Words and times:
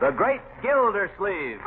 The 0.00 0.12
Great 0.12 0.40
Gildersleeve. 0.62 1.58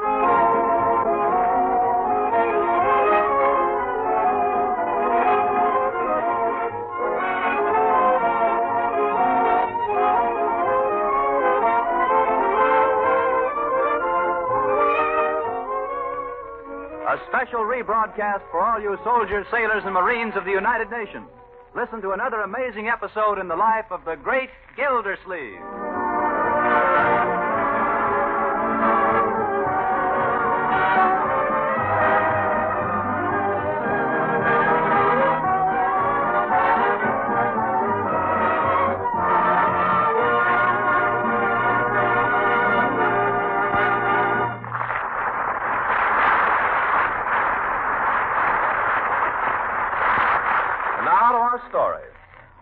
A 17.04 17.20
special 17.28 17.60
rebroadcast 17.66 18.44
for 18.50 18.62
all 18.62 18.80
you 18.80 18.98
soldiers, 19.04 19.46
sailors, 19.52 19.84
and 19.84 19.94
Marines 19.94 20.38
of 20.38 20.46
the 20.46 20.52
United 20.52 20.90
Nations. 20.90 21.28
Listen 21.76 22.02
to 22.02 22.12
another 22.12 22.40
amazing 22.40 22.88
episode 22.88 23.40
in 23.40 23.50
the 23.50 23.58
life 23.58 23.92
of 23.92 24.06
the 24.06 24.16
great 24.16 24.50
Gildersleeve. 24.78 25.60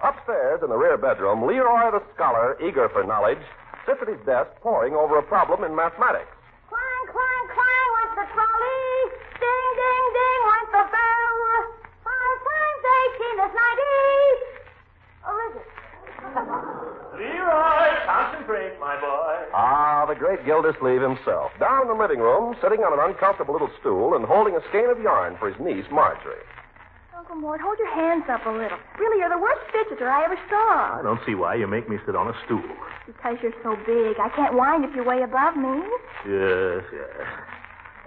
Upstairs 0.02 0.62
in 0.64 0.70
the 0.70 0.78
rear 0.78 0.98
bedroom, 0.98 1.44
Leroy 1.46 1.92
the 1.92 2.02
scholar, 2.16 2.56
eager 2.64 2.88
for 2.90 3.04
knowledge, 3.04 3.44
sits 3.86 4.00
at 4.02 4.08
his 4.08 4.20
desk 4.26 4.50
poring 4.62 4.94
over 4.96 5.18
a 5.18 5.24
problem 5.24 5.64
in 5.64 5.76
mathematics. 5.76 6.32
Clang, 6.72 7.06
clang, 7.12 7.46
clang 7.52 7.88
went 8.00 8.14
the 8.16 8.26
trolley. 8.32 8.88
Ding, 9.44 9.70
ding, 9.76 10.06
ding 10.16 10.42
went 10.48 10.70
the 10.72 10.86
bell. 10.88 11.36
Five 12.00 12.40
times 12.48 12.84
eighteen 12.96 13.38
is 13.44 13.54
ninety. 13.60 14.00
Or 15.28 15.36
is 15.44 15.54
it? 15.60 15.68
Leroy, 17.20 17.88
concentrate, 18.08 18.80
my 18.80 18.96
boy. 19.04 19.36
Ah, 19.52 20.06
the 20.08 20.16
great 20.16 20.46
Gildersleeve 20.46 21.02
himself, 21.02 21.52
down 21.60 21.82
in 21.84 21.88
the 21.90 22.00
living 22.00 22.20
room, 22.20 22.56
sitting 22.64 22.80
on 22.88 22.94
an 22.96 23.04
uncomfortable 23.04 23.52
little 23.52 23.72
stool 23.82 24.16
and 24.16 24.24
holding 24.24 24.56
a 24.56 24.64
skein 24.70 24.90
of 24.90 25.02
yarn 25.02 25.36
for 25.38 25.52
his 25.52 25.60
niece, 25.60 25.86
Marjorie. 25.92 26.40
Uncle 27.30 27.42
Mort, 27.46 27.62
hold 27.62 27.78
your 27.78 27.94
hands 27.94 28.24
up 28.28 28.44
a 28.48 28.50
little. 28.50 28.80
Really, 28.98 29.20
you're 29.20 29.30
the 29.30 29.38
worst 29.38 29.62
fidgeter 29.70 30.10
I 30.10 30.26
ever 30.26 30.36
saw. 30.50 30.98
I 30.98 31.02
don't 31.04 31.22
see 31.28 31.36
why 31.36 31.54
you 31.54 31.68
make 31.68 31.88
me 31.88 31.98
sit 32.04 32.16
on 32.16 32.28
a 32.28 32.34
stool. 32.46 32.66
Because 33.06 33.38
you're 33.44 33.54
so 33.62 33.78
big. 33.86 34.18
I 34.18 34.30
can't 34.36 34.56
wind 34.56 34.84
if 34.84 34.96
you're 34.96 35.06
way 35.06 35.22
above 35.22 35.56
me. 35.56 35.78
Yes, 36.26 36.82
yes. 36.90 37.28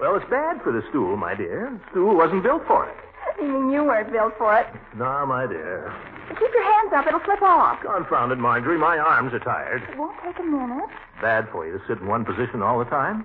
Well, 0.01 0.17
it's 0.17 0.29
bad 0.29 0.61
for 0.63 0.73
the 0.73 0.83
stool, 0.91 1.17
my 1.17 1.37
dear. 1.37 1.71
The 1.71 1.91
stool 1.93 2.17
wasn't 2.17 2.43
built 2.43 2.67
for 2.67 2.89
it. 2.89 2.97
You 3.39 3.47
mean 3.47 3.71
you 3.71 3.85
weren't 3.85 4.11
built 4.11 4.35
for 4.39 4.59
it? 4.59 4.67
No, 4.97 5.25
my 5.25 5.47
dear. 5.47 5.95
Keep 6.31 6.51
your 6.53 6.75
hands 6.75 6.91
up. 6.93 7.07
It'll 7.07 7.23
slip 7.25 7.43
off. 7.43 7.79
Confound 7.81 8.33
it, 8.33 8.39
Marjorie. 8.39 8.79
My 8.79 8.99
arms 8.99 9.33
are 9.33 9.39
tired. 9.39 9.85
It 9.89 9.97
won't 9.97 10.19
take 10.25 10.41
a 10.41 10.43
minute. 10.43 10.91
Bad 11.21 11.47
for 11.53 11.65
you 11.65 11.79
to 11.79 11.85
sit 11.87 11.99
in 11.99 12.09
one 12.09 12.25
position 12.25 12.61
all 12.61 12.81
the 12.81 12.91
time. 12.91 13.25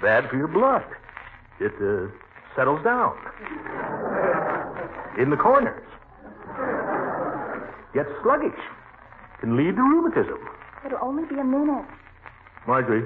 Bad 0.00 0.30
for 0.30 0.38
your 0.38 0.48
blood. 0.48 0.84
It 1.60 1.74
uh, 1.82 2.08
settles 2.56 2.82
down. 2.82 3.12
In 5.18 5.30
the 5.30 5.36
corners. 5.36 5.82
Gets 7.92 8.08
sluggish. 8.22 8.60
Can 9.40 9.56
lead 9.56 9.74
to 9.74 9.82
rheumatism. 9.82 10.38
It'll 10.86 10.98
only 11.02 11.24
be 11.26 11.34
a 11.40 11.44
minute. 11.44 11.84
Marjorie, 12.66 13.04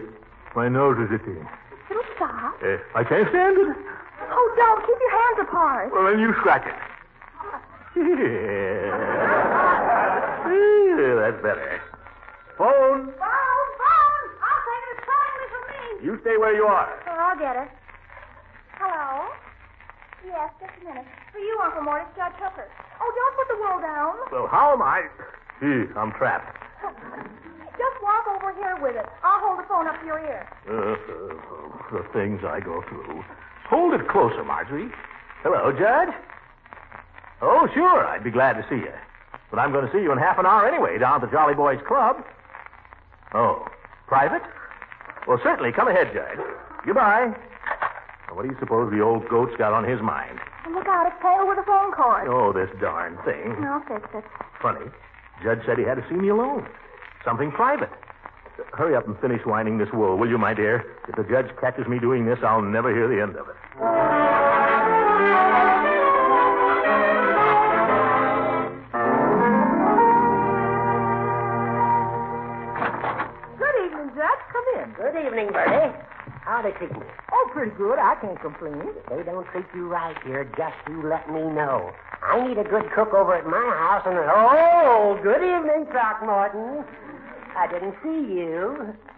my 0.55 0.69
nose 0.69 0.99
is 0.99 1.11
itching. 1.15 1.49
It'll 1.91 2.03
stop. 2.17 2.61
Uh, 2.63 2.77
I 2.95 3.03
can't 3.05 3.29
stand 3.31 3.57
it. 3.57 3.77
Oh, 4.29 4.55
don't. 4.57 4.81
Keep 4.85 4.99
your 5.01 5.11
hands 5.11 5.39
apart. 5.49 5.93
Well, 5.93 6.05
then 6.05 6.21
you 6.21 6.35
scratch 6.41 6.67
it. 6.67 6.75
Yeah, 10.93 11.15
that's 11.17 11.43
better. 11.43 11.81
Phone. 12.59 13.07
Phone, 13.07 13.69
phone. 13.81 14.25
I'll 14.45 14.63
take 14.69 14.85
it. 14.85 15.01
It's 15.01 15.09
me 15.09 15.47
from 15.49 15.65
me. 15.73 16.05
You 16.05 16.19
stay 16.21 16.37
where 16.37 16.55
you 16.55 16.65
are. 16.65 16.89
Oh, 17.09 17.17
I'll 17.19 17.39
get 17.39 17.57
it. 17.57 17.69
Hello? 18.79 19.33
Yes, 20.27 20.51
just 20.61 20.73
a 20.83 20.85
minute. 20.85 21.07
For 21.33 21.39
you, 21.39 21.59
Uncle 21.65 21.83
Mort, 21.83 22.03
it's 22.09 22.17
Judge 22.17 22.37
Hooker. 22.37 22.69
Oh, 23.01 23.11
don't 23.17 23.35
put 23.37 23.49
the 23.49 23.59
wool 23.61 23.81
down. 23.81 24.15
Well, 24.31 24.47
how 24.49 24.73
am 24.73 24.83
I? 24.83 25.09
Gee, 25.61 25.89
I'm 25.97 26.13
trapped. 26.13 26.59
Just 26.85 27.97
walk 28.03 28.29
over 28.29 28.53
here 28.55 28.77
with 28.83 28.97
it. 28.97 29.07
I'll 29.25 29.41
hold 29.41 29.59
the 29.59 29.67
phone 29.69 29.87
up 29.87 29.99
to 30.01 30.07
your 30.07 30.21
ear. 30.21 30.47
Uh, 30.69 30.93
uh, 30.93 31.97
the 31.99 32.05
things 32.13 32.41
I 32.45 32.61
go 32.61 32.83
through. 32.89 33.25
Hold 33.69 33.95
it 33.95 34.07
closer, 34.09 34.45
Marjorie. 34.45 34.91
Hello, 35.43 35.73
Judge. 35.73 36.15
Oh, 37.41 37.67
sure. 37.75 38.05
I'd 38.07 38.23
be 38.23 38.31
glad 38.31 38.55
to 38.55 38.65
see 38.69 38.77
you. 38.77 38.93
But 39.51 39.59
I'm 39.59 39.73
going 39.73 39.87
to 39.87 39.93
see 39.93 40.03
you 40.03 40.13
in 40.13 40.19
half 40.19 40.39
an 40.39 40.47
hour 40.47 40.67
anyway 40.69 40.99
down 40.99 41.17
at 41.17 41.21
the 41.31 41.35
Jolly 41.35 41.55
Boys 41.55 41.81
Club. 41.89 42.25
Oh, 43.35 43.67
private? 44.07 44.43
Well, 45.27 45.41
certainly. 45.43 45.73
Come 45.73 45.89
ahead, 45.89 46.13
Judge. 46.13 46.39
Goodbye. 46.85 47.33
Now, 48.29 48.35
What 48.37 48.43
do 48.43 48.49
you 48.49 48.57
suppose 48.61 48.93
the 48.93 49.01
old 49.01 49.29
goat's 49.29 49.57
got 49.57 49.73
on 49.73 49.85
his 49.85 50.01
mind? 50.03 50.39
And 50.65 50.75
look 50.75 50.87
out, 50.87 51.07
it's 51.07 51.21
tangled 51.21 51.49
with 51.49 51.59
a 51.59 51.67
phone 51.67 51.93
cord. 51.93 52.29
Oh, 52.29 52.53
this 52.53 52.71
darn 52.81 53.19
thing. 53.25 53.53
I'll 53.65 53.83
fix 53.87 54.09
it. 54.15 54.25
Funny. 54.61 54.87
Judge 55.43 55.61
said 55.67 55.79
he 55.79 55.85
had 55.85 55.97
to 55.97 56.05
see 56.09 56.15
me 56.15 56.29
alone. 56.29 56.69
Something 57.25 57.51
private. 57.51 57.91
Hurry 58.73 58.95
up 58.95 59.07
and 59.07 59.19
finish 59.19 59.41
winding 59.45 59.79
this 59.79 59.89
wool, 59.93 60.17
will 60.17 60.29
you, 60.29 60.39
my 60.39 60.55
dear? 60.55 60.85
If 61.09 61.17
the 61.17 61.25
judge 61.25 61.47
catches 61.61 61.87
me 61.89 61.99
doing 61.99 62.27
this, 62.27 62.39
I'll 62.45 62.63
never 62.63 62.95
hear 62.95 63.09
the 63.09 63.21
end 63.21 63.37
of 63.37 63.49
it. 63.49 63.57
How 76.53 76.61
they 76.61 76.73
treat 76.77 76.93
me? 76.93 77.01
Oh, 77.33 77.49
pretty 77.55 77.71
good. 77.81 77.99
I 77.99 78.15
can't 78.21 78.39
complain. 78.39 78.77
If 78.85 79.09
they 79.09 79.23
don't 79.25 79.47
treat 79.49 79.65
you 79.75 79.89
right 79.89 80.15
here, 80.23 80.45
just 80.53 80.77
you 80.87 81.01
let 81.09 81.25
me 81.33 81.41
know. 81.41 81.91
I 82.21 82.47
need 82.47 82.59
a 82.59 82.65
good 82.69 82.93
cook 82.95 83.15
over 83.15 83.35
at 83.35 83.47
my 83.47 83.57
house, 83.57 84.05
and 84.05 84.21
oh, 84.21 85.19
good 85.25 85.41
evening, 85.41 85.89
Throckmorton. 85.89 86.85
I 87.57 87.73
didn't 87.73 87.97
see 88.05 88.37
you. 88.37 88.93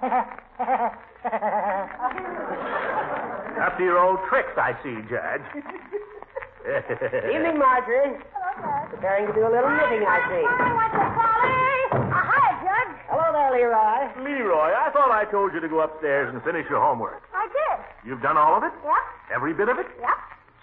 After 3.58 3.82
your 3.82 3.98
old 3.98 4.20
tricks, 4.30 4.54
I 4.54 4.78
see, 4.86 4.94
Judge. 5.10 5.42
evening, 7.34 7.58
Marjorie. 7.58 8.14
Hello, 8.30 8.50
Judge. 8.62 8.90
Preparing 8.94 9.26
to 9.26 9.32
do 9.34 9.42
a 9.42 9.50
little 9.50 9.74
knitting, 9.74 10.06
I 10.06 10.22
see. 10.30 10.46
Phone 10.54 10.78
went 10.78 10.94
the 10.94 11.02
trolley. 11.18 12.14
Hi, 12.14 12.62
Judge. 12.62 12.94
Hello 13.10 13.26
there, 13.34 13.50
Leroy. 13.50 14.22
Leroy, 14.22 14.70
I 14.70 14.83
thought 14.83 14.83
I 15.24 15.32
told 15.32 15.56
you 15.56 15.60
to 15.64 15.68
go 15.72 15.80
upstairs 15.80 16.28
and 16.28 16.36
finish 16.44 16.68
your 16.68 16.84
homework. 16.84 17.24
I 17.32 17.48
did. 17.48 17.80
You've 18.04 18.20
done 18.20 18.36
all 18.36 18.60
of 18.60 18.62
it? 18.62 18.76
Yep, 18.84 19.04
Every 19.32 19.54
bit 19.56 19.72
of 19.72 19.80
it? 19.80 19.88
yep, 19.96 20.12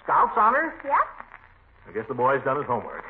Scout's 0.06 0.38
honors? 0.38 0.70
yep. 0.86 1.02
I 1.90 1.92
guess 1.98 2.06
the 2.08 2.14
boy's 2.14 2.46
done 2.46 2.58
his 2.62 2.68
homework. 2.70 3.02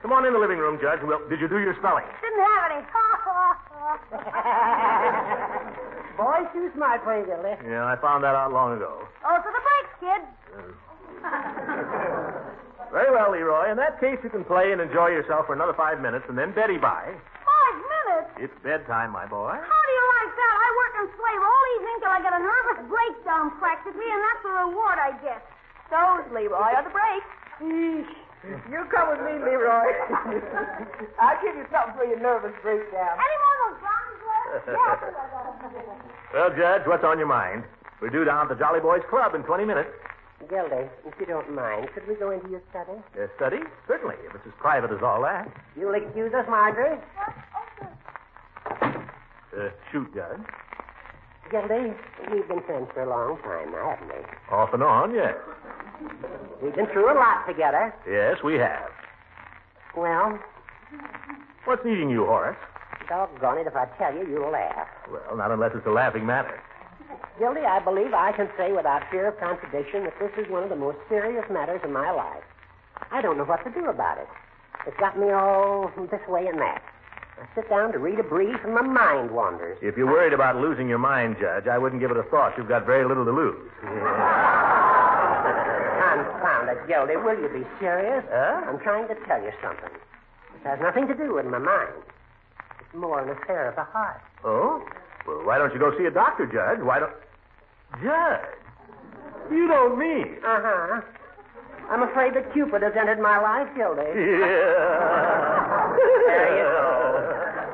Come 0.00 0.12
on 0.16 0.24
in 0.24 0.32
the 0.32 0.38
living 0.40 0.56
room, 0.56 0.80
Judge. 0.80 1.04
Well, 1.04 1.20
did 1.28 1.36
you 1.40 1.48
do 1.52 1.58
your 1.60 1.76
spelling? 1.76 2.04
Didn't 2.24 2.40
have 2.40 2.72
any. 2.72 2.80
Boy, 6.16 6.48
smart 6.72 7.04
for 7.04 7.12
you, 7.20 7.26
Gildy. 7.28 7.60
Yeah, 7.68 7.84
I 7.84 7.96
found 8.00 8.24
that 8.24 8.32
out 8.34 8.48
long 8.52 8.72
ago. 8.76 9.04
oh, 9.04 9.36
to 9.36 9.50
the 9.52 9.60
breaks, 9.60 9.92
kid. 10.00 10.22
Very 12.92 13.10
well, 13.12 13.32
Leroy. 13.32 13.70
In 13.70 13.76
that 13.76 14.00
case, 14.00 14.16
you 14.24 14.30
can 14.30 14.44
play 14.44 14.72
and 14.72 14.80
enjoy 14.80 15.08
yourself 15.12 15.44
for 15.46 15.52
another 15.52 15.74
five 15.76 16.00
minutes, 16.00 16.24
and 16.28 16.38
then 16.38 16.52
Betty 16.56 16.78
by. 16.78 17.12
Five 17.44 17.76
minutes? 17.76 18.30
It's 18.48 18.54
bedtime, 18.64 19.10
my 19.12 19.26
boy. 19.26 19.52
How 19.60 19.83
do 20.34 20.42
you 20.42 20.50
like 20.50 20.50
that? 20.50 20.56
I 20.58 20.68
work 20.74 20.92
and 20.98 21.08
slave 21.14 21.40
all 21.42 21.64
evening 21.78 21.96
till 22.02 22.12
I 22.12 22.20
get 22.22 22.32
a 22.34 22.42
nervous 22.42 22.80
breakdown 22.90 23.44
practically, 23.62 24.08
and 24.10 24.20
that's 24.20 24.42
the 24.42 24.54
reward 24.66 24.98
I 24.98 25.10
get. 25.22 25.40
Those, 25.90 26.26
Leroy, 26.34 26.74
are 26.74 26.82
the 26.82 26.90
breaks. 26.90 27.30
You 27.62 28.84
come 28.90 29.08
with 29.08 29.22
me, 29.24 29.38
Leroy. 29.40 29.88
I'll 31.22 31.40
give 31.40 31.56
you 31.56 31.66
something 31.70 31.94
for 31.96 32.04
your 32.04 32.20
nervous 32.20 32.52
breakdown. 32.60 33.16
Any 33.16 33.36
more 33.40 33.54
of 33.54 33.60
those 33.64 33.78
brownies 33.80 34.22
left? 34.26 34.66
yeah. 34.74 35.94
Well, 36.34 36.50
Judge, 36.52 36.82
what's 36.86 37.04
on 37.04 37.18
your 37.18 37.28
mind? 37.28 37.64
We're 38.00 38.10
due 38.10 38.24
down 38.24 38.44
at 38.44 38.48
the 38.50 38.58
Jolly 38.60 38.80
Boys 38.80 39.02
Club 39.08 39.34
in 39.34 39.42
20 39.44 39.64
minutes. 39.64 39.88
Gildy, 40.50 40.90
if 41.06 41.14
you 41.18 41.24
don't 41.24 41.54
mind, 41.54 41.88
could 41.94 42.06
we 42.06 42.16
go 42.16 42.30
into 42.30 42.50
your 42.50 42.60
study? 42.68 42.98
Uh, 43.16 43.28
study? 43.36 43.60
Certainly, 43.88 44.16
if 44.28 44.34
it's 44.34 44.46
as 44.46 44.52
private 44.58 44.90
as 44.90 45.00
all 45.02 45.22
that. 45.22 45.48
You'll 45.78 45.94
excuse 45.94 46.34
us, 46.34 46.44
Marjorie. 46.48 46.98
Uh, 49.56 49.68
shoot, 49.92 50.12
Judge. 50.14 50.40
Gildy, 51.50 51.94
we've 52.32 52.48
been 52.48 52.60
friends 52.62 52.88
for 52.94 53.02
a 53.02 53.08
long 53.08 53.38
time 53.42 53.70
now, 53.70 53.90
haven't 53.90 54.08
we? 54.08 54.24
Off 54.56 54.72
and 54.74 54.82
on, 54.82 55.14
yes. 55.14 55.34
We've 56.62 56.74
been 56.74 56.86
through 56.86 57.12
a 57.12 57.14
lot 57.14 57.46
together. 57.46 57.94
Yes, 58.08 58.42
we 58.42 58.54
have. 58.54 58.90
Well, 59.96 60.38
What's 61.64 61.84
eating 61.86 62.10
you, 62.10 62.26
Horace? 62.26 62.56
doggone 63.08 63.58
it, 63.58 63.66
if 63.66 63.76
I 63.76 63.84
tell 63.98 64.14
you, 64.14 64.26
you'll 64.28 64.50
laugh. 64.50 64.88
Well, 65.10 65.36
not 65.36 65.50
unless 65.50 65.72
it's 65.74 65.86
a 65.86 65.90
laughing 65.90 66.24
matter. 66.26 66.58
Gildy, 67.38 67.60
I 67.60 67.80
believe 67.80 68.14
I 68.14 68.32
can 68.32 68.48
say 68.56 68.72
without 68.72 69.02
fear 69.10 69.28
of 69.28 69.38
contradiction 69.38 70.04
that 70.04 70.14
this 70.18 70.30
is 70.38 70.50
one 70.50 70.62
of 70.62 70.68
the 70.70 70.76
most 70.76 70.98
serious 71.08 71.44
matters 71.50 71.80
in 71.84 71.92
my 71.92 72.10
life. 72.10 72.42
I 73.10 73.20
don't 73.20 73.36
know 73.36 73.44
what 73.44 73.62
to 73.64 73.70
do 73.70 73.86
about 73.86 74.18
it. 74.18 74.28
It's 74.86 74.96
got 74.98 75.18
me 75.18 75.30
all 75.30 75.90
this 76.10 76.20
way 76.28 76.46
and 76.46 76.58
that. 76.60 76.82
I 77.40 77.46
sit 77.54 77.68
down 77.68 77.92
to 77.92 77.98
read 77.98 78.18
a 78.18 78.22
brief 78.22 78.56
and 78.64 78.74
my 78.74 78.82
mind 78.82 79.30
wanders. 79.30 79.78
If 79.82 79.96
you're 79.96 80.06
worried 80.06 80.32
about 80.32 80.56
losing 80.56 80.88
your 80.88 80.98
mind, 80.98 81.36
Judge, 81.40 81.66
I 81.66 81.78
wouldn't 81.78 82.00
give 82.00 82.10
it 82.10 82.16
a 82.16 82.22
thought. 82.24 82.54
You've 82.56 82.68
got 82.68 82.86
very 82.86 83.04
little 83.06 83.24
to 83.24 83.32
lose. 83.32 83.58
Confound 86.14 86.68
it, 86.70 86.78
Gildy. 86.86 87.16
Will 87.16 87.34
you 87.40 87.48
be 87.48 87.66
serious? 87.80 88.24
Huh? 88.30 88.62
I'm 88.68 88.78
trying 88.80 89.08
to 89.08 89.14
tell 89.26 89.42
you 89.42 89.50
something. 89.62 89.90
This 90.54 90.62
has 90.64 90.78
nothing 90.80 91.08
to 91.08 91.14
do 91.14 91.34
with 91.34 91.46
my 91.46 91.58
mind. 91.58 91.92
It's 92.80 92.94
more 92.94 93.20
an 93.20 93.28
affair 93.30 93.68
of 93.68 93.74
the 93.76 93.82
heart. 93.84 94.20
Oh? 94.44 94.82
Well, 95.26 95.44
why 95.44 95.58
don't 95.58 95.72
you 95.74 95.80
go 95.80 95.90
see 95.98 96.04
a 96.04 96.10
doctor, 96.10 96.46
Judge? 96.46 96.84
Why 96.84 97.00
don't. 97.00 97.12
Judge? 98.02 98.46
You 99.50 99.66
don't 99.68 99.98
mean. 99.98 100.36
Uh 100.46 100.60
huh. 100.62 101.00
I'm 101.90 102.02
afraid 102.02 102.34
that 102.34 102.52
Cupid 102.54 102.82
has 102.82 102.92
entered 102.98 103.18
my 103.20 103.38
life, 103.40 103.68
Gildy. 103.76 104.02
Yeah. 105.54 105.96
There 106.26 106.56
you 106.56 106.62
go. 106.64 106.93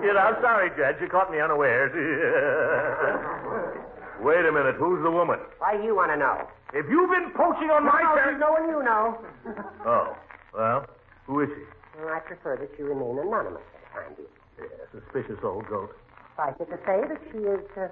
You 0.03 0.13
know, 0.15 0.21
I'm 0.21 0.41
sorry, 0.41 0.71
Judge. 0.77 0.97
You 1.01 1.09
caught 1.09 1.31
me 1.31 1.41
unawares. 1.41 1.93
Wait 4.23 4.45
a 4.45 4.53
minute. 4.53 4.77
Who's 4.77 5.03
the 5.03 5.11
woman? 5.11 5.39
Why 5.59 5.77
do 5.77 5.83
you 5.85 5.95
want 5.95 6.11
to 6.13 6.17
know? 6.17 6.47
If 6.73 6.87
you've 6.89 7.11
been 7.11 7.31
poaching 7.37 7.69
on 7.71 7.85
my 7.85 8.01
no, 8.01 8.15
ter- 8.17 8.39
no 8.39 8.53
one 8.53 8.69
you 8.69 8.83
know. 8.83 9.19
Oh. 9.87 10.17
Well, 10.55 10.87
who 11.27 11.41
is 11.41 11.49
she? 11.49 11.65
Well, 11.99 12.13
I 12.15 12.21
prefer 12.21 12.57
that 12.59 12.71
you 12.79 12.85
remain 12.87 13.19
anonymous 13.19 13.63
for 13.73 13.81
the 13.81 13.87
time 13.97 14.15
being. 14.17 14.29
Yeah, 14.61 14.67
suspicious 14.93 15.39
old 15.43 15.67
goat. 15.69 15.91
Suffice 16.37 16.55
it 16.61 16.69
to 16.71 16.77
say 16.85 17.01
that 17.09 17.19
she 17.33 17.39
is 17.39 17.65
uh, 17.77 17.89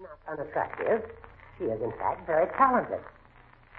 not 0.00 0.18
unattractive. 0.30 1.02
She 1.58 1.64
is, 1.64 1.80
in 1.82 1.90
fact, 1.98 2.26
very 2.26 2.46
talented. 2.56 3.00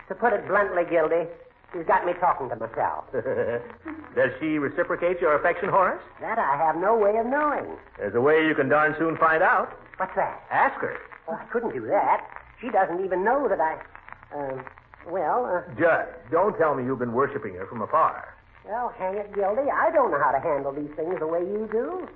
To 0.10 0.16
put 0.16 0.34
it 0.34 0.46
bluntly, 0.48 0.84
Gildy, 0.90 1.28
she's 1.74 1.86
got 1.86 2.06
me 2.06 2.14
talking 2.20 2.50
to 2.50 2.56
myself. 2.56 3.06
Does 4.16 4.32
she 4.40 4.58
reciprocate 4.58 5.20
your 5.22 5.36
affection, 5.36 5.70
Horace? 5.70 6.02
That 6.22 6.40
I 6.40 6.58
have 6.58 6.76
no 6.78 6.98
way 6.98 7.18
of 7.18 7.26
knowing. 7.26 7.78
There's 7.98 8.16
a 8.16 8.22
way 8.22 8.46
you 8.48 8.56
can 8.56 8.70
darn 8.70 8.96
soon 8.98 9.18
find 9.18 9.44
out. 9.44 9.70
What's 9.98 10.16
that? 10.16 10.42
Ask 10.52 10.80
her. 10.82 10.98
Well, 11.28 11.38
I 11.42 11.46
couldn't 11.52 11.74
do 11.74 11.86
that. 11.88 12.26
She 12.62 12.70
doesn't 12.70 13.04
even 13.04 13.24
know 13.24 13.48
that 13.48 13.60
I. 13.60 13.78
Um, 14.36 14.64
well, 15.10 15.46
uh, 15.46 15.74
Judge, 15.80 16.08
don't 16.32 16.58
tell 16.58 16.76
me 16.76 16.84
you've 16.84 17.00
been 17.00 17.14
worshiping 17.14 17.54
her 17.56 17.66
from 17.68 17.82
afar. 17.82 18.34
well, 18.66 18.94
hang 18.98 19.16
it, 19.16 19.34
Gildy. 19.34 19.70
I 19.72 19.90
don't 19.92 20.12
know 20.12 20.20
how 20.20 20.32
to 20.32 20.40
handle 20.40 20.72
these 20.74 20.92
things 20.96 21.20
the 21.20 21.28
way 21.28 21.40
you 21.40 21.70
do. 21.72 22.08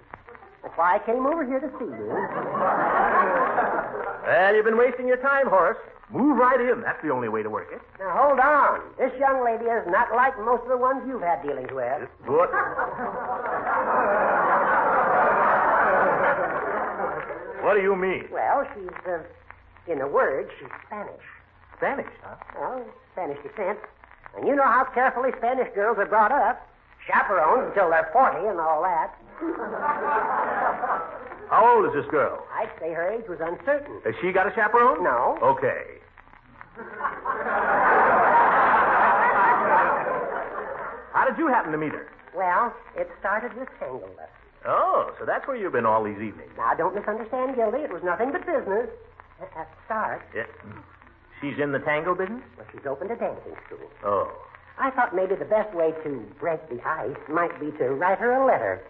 That's 0.63 0.77
why 0.77 0.95
I 0.95 0.99
came 0.99 1.25
over 1.25 1.43
here 1.45 1.59
to 1.59 1.69
see 1.79 1.85
you. 1.85 2.11
Well, 4.21 4.53
you've 4.55 4.65
been 4.65 4.77
wasting 4.77 5.07
your 5.07 5.17
time, 5.17 5.47
Horace. 5.49 5.79
Move 6.11 6.37
right 6.37 6.61
in. 6.61 6.81
That's 6.81 7.01
the 7.01 7.09
only 7.09 7.27
way 7.27 7.41
to 7.41 7.49
work 7.49 7.69
it. 7.71 7.81
Now, 7.99 8.11
hold 8.15 8.39
on. 8.39 8.81
This 8.97 9.11
young 9.19 9.43
lady 9.43 9.65
is 9.65 9.83
not 9.87 10.13
like 10.15 10.37
most 10.39 10.61
of 10.63 10.69
the 10.69 10.77
ones 10.77 11.01
you've 11.07 11.23
had 11.23 11.41
dealings 11.41 11.71
with. 11.71 12.07
What? 12.27 12.51
what 17.63 17.73
do 17.75 17.81
you 17.81 17.95
mean? 17.95 18.27
Well, 18.31 18.63
she's, 18.75 18.91
uh, 19.07 19.23
in 19.91 20.01
a 20.01 20.07
word, 20.07 20.51
she's 20.59 20.69
Spanish. 20.85 21.23
Spanish, 21.77 22.07
huh? 22.21 22.35
Well, 22.59 22.85
Spanish 23.13 23.39
descent. 23.41 23.79
And 24.37 24.47
you 24.47 24.55
know 24.55 24.63
how 24.67 24.85
carefully 24.93 25.31
Spanish 25.37 25.73
girls 25.73 25.97
are 25.97 26.05
brought 26.05 26.31
up. 26.31 26.67
Chaperoned 27.07 27.69
until 27.69 27.89
they're 27.89 28.09
40 28.13 28.45
and 28.47 28.59
all 28.59 28.83
that. 28.83 29.15
How 31.49 31.67
old 31.75 31.85
is 31.87 31.93
this 31.93 32.09
girl? 32.11 32.45
I'd 32.53 32.69
say 32.79 32.93
her 32.93 33.09
age 33.11 33.27
was 33.27 33.39
uncertain. 33.41 33.99
Has 34.05 34.15
she 34.21 34.31
got 34.31 34.47
a 34.47 34.53
chaperone? 34.55 35.03
No. 35.03 35.37
Okay. 35.41 35.99
How 41.13 41.25
did 41.27 41.37
you 41.37 41.47
happen 41.47 41.71
to 41.71 41.77
meet 41.77 41.91
her? 41.91 42.07
Well, 42.35 42.73
it 42.95 43.09
started 43.19 43.53
with 43.57 43.67
tango 43.79 44.07
lessons. 44.15 44.31
Oh, 44.65 45.11
so 45.19 45.25
that's 45.25 45.45
where 45.47 45.57
you've 45.57 45.73
been 45.73 45.85
all 45.85 46.03
these 46.03 46.21
evenings. 46.21 46.51
Now, 46.55 46.73
don't 46.73 46.95
misunderstand, 46.95 47.55
Gildy. 47.55 47.83
It 47.83 47.91
was 47.91 48.03
nothing 48.03 48.31
but 48.31 48.45
business. 48.45 48.87
At 49.41 49.49
at 49.57 49.67
the 49.69 49.77
start, 49.85 50.21
Yeah. 50.35 50.43
She's 51.41 51.57
in 51.57 51.71
the 51.71 51.79
tango 51.79 52.13
business? 52.13 52.43
well, 52.55 52.67
she's 52.71 52.85
opened 52.85 53.09
a 53.11 53.15
dancing 53.15 53.55
school. 53.65 53.89
Oh. 54.05 54.31
I 54.77 54.91
thought 54.91 55.15
maybe 55.15 55.33
the 55.35 55.45
best 55.45 55.73
way 55.73 55.91
to 56.03 56.23
break 56.39 56.61
the 56.69 56.79
ice 56.87 57.17
might 57.27 57.59
be 57.59 57.71
to 57.79 57.89
write 57.89 58.19
her 58.19 58.31
a 58.33 58.45
letter. 58.45 58.81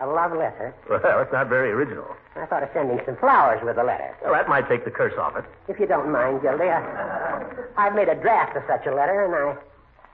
A 0.00 0.06
love 0.06 0.32
letter. 0.32 0.74
Well, 0.88 1.00
it's 1.20 1.32
not 1.32 1.48
very 1.48 1.70
original. 1.70 2.06
I 2.34 2.46
thought 2.46 2.62
of 2.62 2.70
sending 2.72 3.00
some 3.06 3.16
flowers 3.16 3.60
with 3.62 3.76
the 3.76 3.84
letter. 3.84 4.16
Well, 4.22 4.32
that 4.32 4.48
might 4.48 4.68
take 4.68 4.84
the 4.84 4.90
curse 4.90 5.14
off 5.18 5.36
it. 5.36 5.44
If 5.68 5.78
you 5.78 5.86
don't 5.86 6.10
mind, 6.10 6.40
Gildy, 6.42 6.64
I, 6.64 7.44
I've 7.76 7.94
made 7.94 8.08
a 8.08 8.14
draft 8.14 8.56
of 8.56 8.62
such 8.66 8.86
a 8.86 8.94
letter, 8.94 9.24
and 9.24 9.34
I 9.34 9.56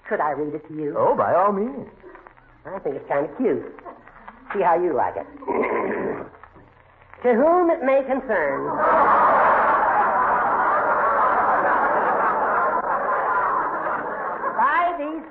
could 0.09 0.21
I 0.21 0.31
read 0.33 0.55
it 0.55 0.67
to 0.69 0.75
you? 0.75 0.95
Oh, 0.97 1.15
by 1.15 1.35
all 1.35 1.53
means. 1.53 1.87
I 2.67 2.79
think 2.81 2.97
it's 2.97 3.09
kind 3.09 3.25
of 3.29 3.37
cute. 3.37 3.63
See 4.53 4.63
how 4.63 4.83
you 4.83 4.95
like 4.95 5.17
it. 5.17 5.27
to 7.23 7.35
whom 7.35 7.71
it 7.71 7.83
may 7.85 8.03
concern. 8.05 8.69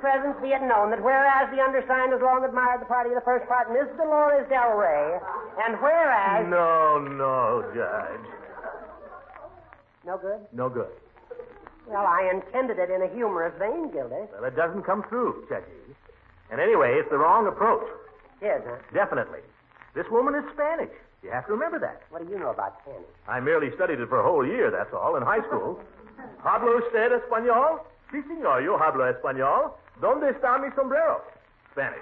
Presents 0.02 0.40
be 0.42 0.50
it 0.50 0.62
known 0.62 0.92
that 0.92 1.02
whereas 1.02 1.50
the 1.50 1.62
undersigned 1.62 2.14
has 2.14 2.22
long 2.22 2.44
admired 2.46 2.82
the 2.82 2.86
party 2.86 3.10
of 3.10 3.16
the 3.16 3.26
first 3.26 3.48
part, 3.48 3.72
Miss 3.72 3.88
Dolores 3.98 4.48
Del 4.50 4.78
Rey, 4.78 5.20
and 5.66 5.76
whereas. 5.82 6.46
No, 6.48 7.00
no, 7.00 7.66
Judge. 7.74 8.28
No 10.06 10.18
good? 10.18 10.40
No 10.54 10.70
good. 10.70 10.92
Well, 11.88 12.06
I 12.06 12.30
intended 12.34 12.80
it 12.80 12.90
in 12.90 13.02
a 13.02 13.08
humorous 13.08 13.54
vein, 13.60 13.92
Gildy. 13.92 14.28
Well, 14.32 14.44
it 14.44 14.56
doesn't 14.56 14.84
come 14.84 15.04
through, 15.10 15.46
Judge. 15.50 15.64
And 16.52 16.62
anyway, 16.62 16.96
it's 17.00 17.10
the 17.10 17.18
wrong 17.18 17.48
approach. 17.48 17.88
Yes, 18.42 18.62
huh? 18.66 18.78
Definitely. 18.94 19.40
This 19.96 20.06
woman 20.12 20.36
is 20.36 20.44
Spanish. 20.54 20.92
You 21.24 21.32
have 21.32 21.46
to 21.48 21.54
remember 21.54 21.80
that. 21.80 22.04
What 22.10 22.26
do 22.26 22.32
you 22.32 22.40
know 22.40 22.52
about 22.52 22.80
Spanish? 22.84 23.10
I 23.28 23.40
merely 23.40 23.72
studied 23.76 24.00
it 24.00 24.08
for 24.08 24.20
a 24.20 24.24
whole 24.24 24.46
year, 24.46 24.70
that's 24.70 24.94
all, 24.94 25.16
in 25.16 25.24
high 25.24 25.42
school. 25.48 25.80
¿Hablo 26.46 26.78
usted 26.78 27.12
español? 27.12 27.82
Sí, 28.12 28.22
señor, 28.24 28.64
yo 28.64 28.78
hablo 28.78 29.08
español. 29.12 29.72
¿Dónde 30.00 30.30
está 30.30 30.58
mi 30.60 30.70
sombrero? 30.72 31.22
Spanish. 31.72 31.98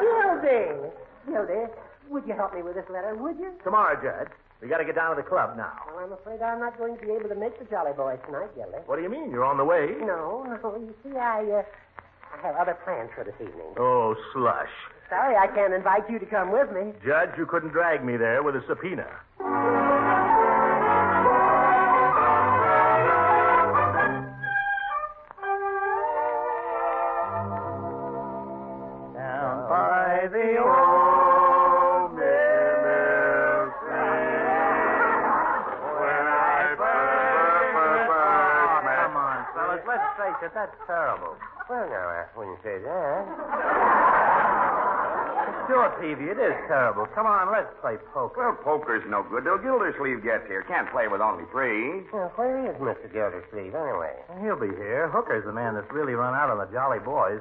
Gildy! 0.00 0.90
Gildy, 1.26 1.66
would 2.08 2.26
you 2.26 2.34
help 2.34 2.54
me 2.54 2.62
with 2.62 2.74
this 2.74 2.88
letter, 2.90 3.14
would 3.14 3.38
you? 3.38 3.52
Tomorrow, 3.64 4.00
Judge. 4.02 4.30
We 4.60 4.68
got 4.68 4.78
to 4.78 4.84
get 4.84 4.94
down 4.94 5.16
to 5.16 5.22
the 5.22 5.28
club 5.28 5.56
now. 5.56 5.72
Well, 5.88 6.04
I'm 6.04 6.12
afraid 6.12 6.40
I'm 6.40 6.60
not 6.60 6.78
going 6.78 6.96
to 6.96 7.04
be 7.04 7.10
able 7.12 7.28
to 7.28 7.34
make 7.34 7.58
the 7.58 7.64
Jolly 7.64 7.92
Boys 7.96 8.18
tonight, 8.26 8.54
Gildy. 8.56 8.78
What 8.86 8.96
do 8.96 9.02
you 9.02 9.10
mean? 9.10 9.30
You're 9.30 9.44
on 9.44 9.56
the 9.56 9.64
way? 9.64 9.96
No, 10.00 10.44
no. 10.46 10.76
You 10.78 10.94
see, 11.02 11.16
I, 11.18 11.42
uh, 11.42 11.62
I 12.32 12.46
have 12.46 12.54
other 12.56 12.78
plans 12.84 13.10
for 13.16 13.24
this 13.24 13.34
evening. 13.40 13.74
Oh, 13.76 14.14
slush. 14.32 14.70
Sorry 15.10 15.36
I 15.36 15.48
can't 15.48 15.74
invite 15.74 16.08
you 16.08 16.18
to 16.18 16.26
come 16.26 16.52
with 16.52 16.70
me. 16.72 16.92
Judge, 17.04 17.30
you 17.36 17.44
couldn't 17.44 17.70
drag 17.70 18.04
me 18.04 18.16
there 18.16 18.42
with 18.42 18.54
a 18.54 18.62
subpoena. 18.68 19.06
When 42.34 42.48
you 42.48 42.58
say 42.64 42.78
that. 42.80 44.32
Sure, 45.68 45.88
Peavey, 46.00 46.28
it 46.32 46.38
is 46.40 46.56
terrible. 46.66 47.06
Come 47.14 47.26
on, 47.26 47.52
let's 47.52 47.70
play 47.80 47.96
poker. 48.12 48.52
Well, 48.52 48.56
poker's 48.64 49.04
no 49.08 49.22
good 49.22 49.44
till 49.44 49.58
Gildersleeve 49.58 50.22
gets 50.24 50.46
here. 50.48 50.62
Can't 50.66 50.90
play 50.90 51.08
with 51.08 51.20
only 51.20 51.44
three. 51.52 52.02
Well, 52.12 52.32
where 52.36 52.66
is 52.68 52.76
Mr. 52.76 53.06
Gildersleeve, 53.12 53.74
anyway? 53.74 54.12
He'll 54.42 54.58
be 54.58 54.74
here. 54.74 55.08
Hooker's 55.08 55.44
the 55.44 55.52
man 55.52 55.74
that's 55.74 55.90
really 55.92 56.14
run 56.14 56.34
out 56.34 56.50
on 56.50 56.58
the 56.58 56.66
Jolly 56.72 56.98
Boys. 56.98 57.40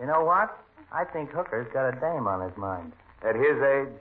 You 0.00 0.06
know 0.06 0.24
what? 0.24 0.56
I 0.92 1.04
think 1.04 1.30
Hooker's 1.30 1.68
got 1.72 1.88
a 1.88 1.92
dame 2.00 2.26
on 2.26 2.40
his 2.48 2.56
mind. 2.56 2.92
At 3.22 3.34
his 3.36 3.60
age, 3.60 3.92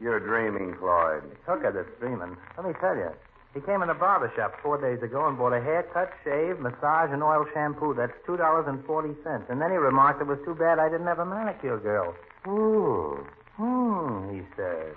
you're 0.00 0.20
dreaming, 0.20 0.76
Floyd. 0.78 1.24
It's 1.32 1.44
Hooker 1.44 1.72
that's 1.72 1.90
dreaming. 1.98 2.36
Let 2.56 2.66
me 2.66 2.72
tell 2.80 2.94
you. 2.94 3.10
He 3.54 3.60
came 3.62 3.82
in 3.82 3.88
the 3.88 3.94
barber 3.94 4.30
shop 4.36 4.54
four 4.62 4.78
days 4.80 5.02
ago 5.02 5.26
and 5.26 5.36
bought 5.38 5.52
a 5.52 5.60
haircut, 5.60 6.12
shave, 6.22 6.60
massage, 6.60 7.10
and 7.10 7.22
oil 7.22 7.46
shampoo. 7.54 7.94
That's 7.94 8.12
two 8.26 8.36
dollars 8.36 8.66
and 8.68 8.84
forty 8.84 9.14
cents. 9.24 9.46
And 9.48 9.60
then 9.60 9.70
he 9.70 9.76
remarked 9.76 10.20
it 10.20 10.26
was 10.28 10.38
too 10.44 10.54
bad 10.54 10.78
I 10.78 10.88
didn't 10.88 11.06
have 11.06 11.18
a 11.18 11.24
manicure 11.24 11.78
girl. 11.78 12.14
Hmm. 12.44 13.24
Hmm, 13.56 14.34
he 14.34 14.42
said. 14.54 14.94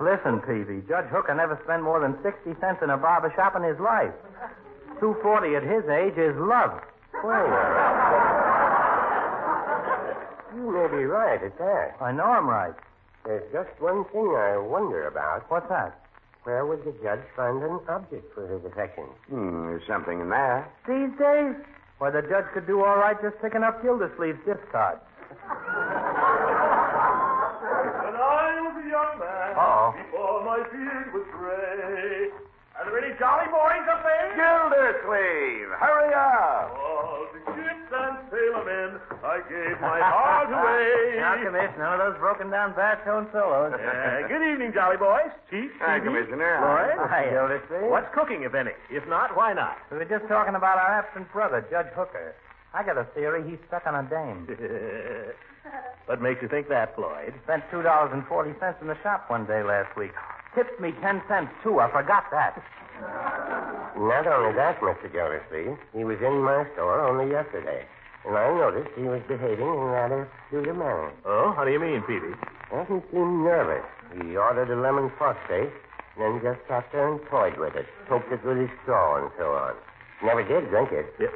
Listen, 0.00 0.40
Peavey, 0.40 0.86
Judge 0.88 1.06
Hooker 1.12 1.34
never 1.34 1.60
spent 1.64 1.82
more 1.82 2.00
than 2.00 2.16
sixty 2.22 2.58
cents 2.60 2.82
in 2.82 2.90
a 2.90 2.96
barber 2.96 3.32
shop 3.36 3.54
in 3.56 3.62
his 3.62 3.78
life. 3.78 4.12
Two 4.98 5.14
forty 5.22 5.54
at 5.54 5.62
his 5.62 5.84
age 5.88 6.16
is 6.16 6.34
love. 6.36 6.80
Well, 7.22 7.46
you 10.56 10.70
may 10.72 10.88
be 10.96 11.04
right 11.04 11.42
at 11.42 11.56
that. 11.58 11.96
I 12.00 12.12
know 12.12 12.24
I'm 12.24 12.48
right. 12.48 12.74
There's 13.24 13.44
just 13.52 13.70
one 13.80 14.04
thing 14.06 14.34
I 14.36 14.56
wonder 14.56 15.06
about. 15.06 15.44
What's 15.50 15.68
that? 15.68 16.05
Where 16.46 16.62
would 16.64 16.84
the 16.86 16.92
judge 17.02 17.26
find 17.34 17.58
an 17.60 17.80
object 17.88 18.32
for 18.32 18.46
his 18.46 18.62
affection? 18.64 19.02
Hmm, 19.28 19.66
there's 19.66 19.82
something 19.88 20.20
in 20.20 20.28
there. 20.30 20.70
These 20.86 21.10
days? 21.18 21.56
Why, 21.98 22.10
the 22.14 22.22
judge 22.22 22.46
could 22.54 22.68
do 22.70 22.84
all 22.86 22.98
right 23.02 23.20
just 23.20 23.34
picking 23.42 23.64
up 23.64 23.82
Gildersleeve's 23.82 24.38
discards. 24.46 25.02
When 25.26 25.34
I 28.14 28.62
was 28.62 28.78
a 28.78 28.86
young 28.86 29.18
man, 29.18 29.58
Uh-oh. 29.58 29.90
before 29.98 30.38
my 30.46 30.62
beard 30.70 31.10
was 31.18 31.26
gray. 31.34 32.30
Are 32.78 32.84
there 32.86 32.94
any 33.02 33.18
jolly 33.18 33.50
boys 33.50 33.82
up 33.90 34.06
there? 34.06 34.30
Gildersleeve, 34.38 35.66
hurry 35.82 36.14
up. 36.14 36.78
All 36.78 37.26
the 37.34 37.42
ships 37.58 37.90
and 37.90 38.22
sailormen, 38.30 39.02
I 39.26 39.35
gave 39.48 39.80
my 39.80 40.00
heart 40.00 40.48
away. 40.50 41.14
Now, 41.26 41.42
Commiss, 41.42 41.72
none 41.78 41.98
of 41.98 42.12
those 42.12 42.18
broken 42.20 42.50
down 42.50 42.74
baritone 42.76 43.26
solos. 43.32 43.72
Uh, 43.74 44.28
good 44.28 44.42
evening, 44.44 44.70
jolly 44.72 44.96
boys. 44.96 45.32
Chief, 45.50 45.70
Hi, 45.80 45.98
Peavey, 45.98 46.04
Commissioner. 46.04 46.60
Floyd. 46.60 47.08
Hi, 47.08 47.24
Gildersleeve. 47.30 47.90
What's 47.90 48.06
cooking, 48.14 48.42
if 48.44 48.54
any? 48.54 48.70
If 48.90 49.08
not, 49.08 49.34
why 49.36 49.54
not? 49.54 49.76
We 49.90 49.98
were 49.98 50.04
just 50.04 50.28
talking 50.28 50.54
about 50.54 50.78
our 50.78 51.02
absent 51.02 51.32
brother, 51.32 51.66
Judge 51.70 51.90
Hooker. 51.96 52.34
I 52.74 52.84
got 52.84 52.98
a 52.98 53.04
theory 53.16 53.42
he's 53.48 53.58
stuck 53.66 53.86
on 53.86 53.94
a 53.96 54.04
dame. 54.08 54.46
what 56.06 56.20
makes 56.22 56.42
you 56.42 56.48
think 56.48 56.68
that, 56.68 56.94
Floyd? 56.94 57.32
Spent 57.44 57.64
two 57.70 57.82
dollars 57.82 58.10
and 58.12 58.22
forty 58.26 58.52
cents 58.60 58.78
in 58.82 58.86
the 58.88 58.98
shop 59.02 59.30
one 59.30 59.46
day 59.46 59.62
last 59.62 59.96
week. 59.96 60.12
Tipped 60.54 60.78
me 60.80 60.92
ten 61.02 61.22
cents 61.28 61.50
too. 61.64 61.80
I 61.80 61.90
forgot 61.90 62.24
that. 62.30 62.62
Not 63.96 64.26
only 64.26 64.52
that, 64.54 64.78
Mr. 64.80 65.10
Gildersleeve, 65.10 65.76
he 65.96 66.04
was 66.04 66.18
in 66.20 66.42
my 66.44 66.64
store 66.74 67.00
only 67.00 67.30
yesterday, 67.32 67.84
and 68.26 68.36
I 68.36 68.50
noticed 68.58 68.90
he 68.96 69.02
was 69.02 69.22
behaving 69.28 69.66
in 69.66 69.86
rather 69.86 70.28
peculiar 70.50 70.74
manner. 70.74 71.12
Oh, 71.24 71.52
how 71.56 71.64
do 71.64 71.70
you 71.70 71.78
mean, 71.78 72.02
Peavey? 72.02 72.34
Well, 72.72 72.84
he 72.84 72.98
seemed 73.10 73.44
nervous. 73.44 73.86
He 74.18 74.36
ordered 74.36 74.70
a 74.70 74.76
lemon 74.76 75.12
phosphate, 75.18 75.70
and 76.16 76.18
then 76.18 76.40
just 76.42 76.60
sat 76.66 76.90
there 76.92 77.06
and 77.06 77.20
toyed 77.30 77.56
with 77.58 77.76
it, 77.76 77.86
poked 78.08 78.32
it 78.32 78.44
with 78.44 78.58
his 78.58 78.70
straw, 78.82 79.22
and 79.22 79.30
so 79.38 79.52
on. 79.52 79.74
Never 80.24 80.42
did 80.42 80.68
drink 80.70 80.90
it. 80.90 81.06
Yeah. 81.20 81.28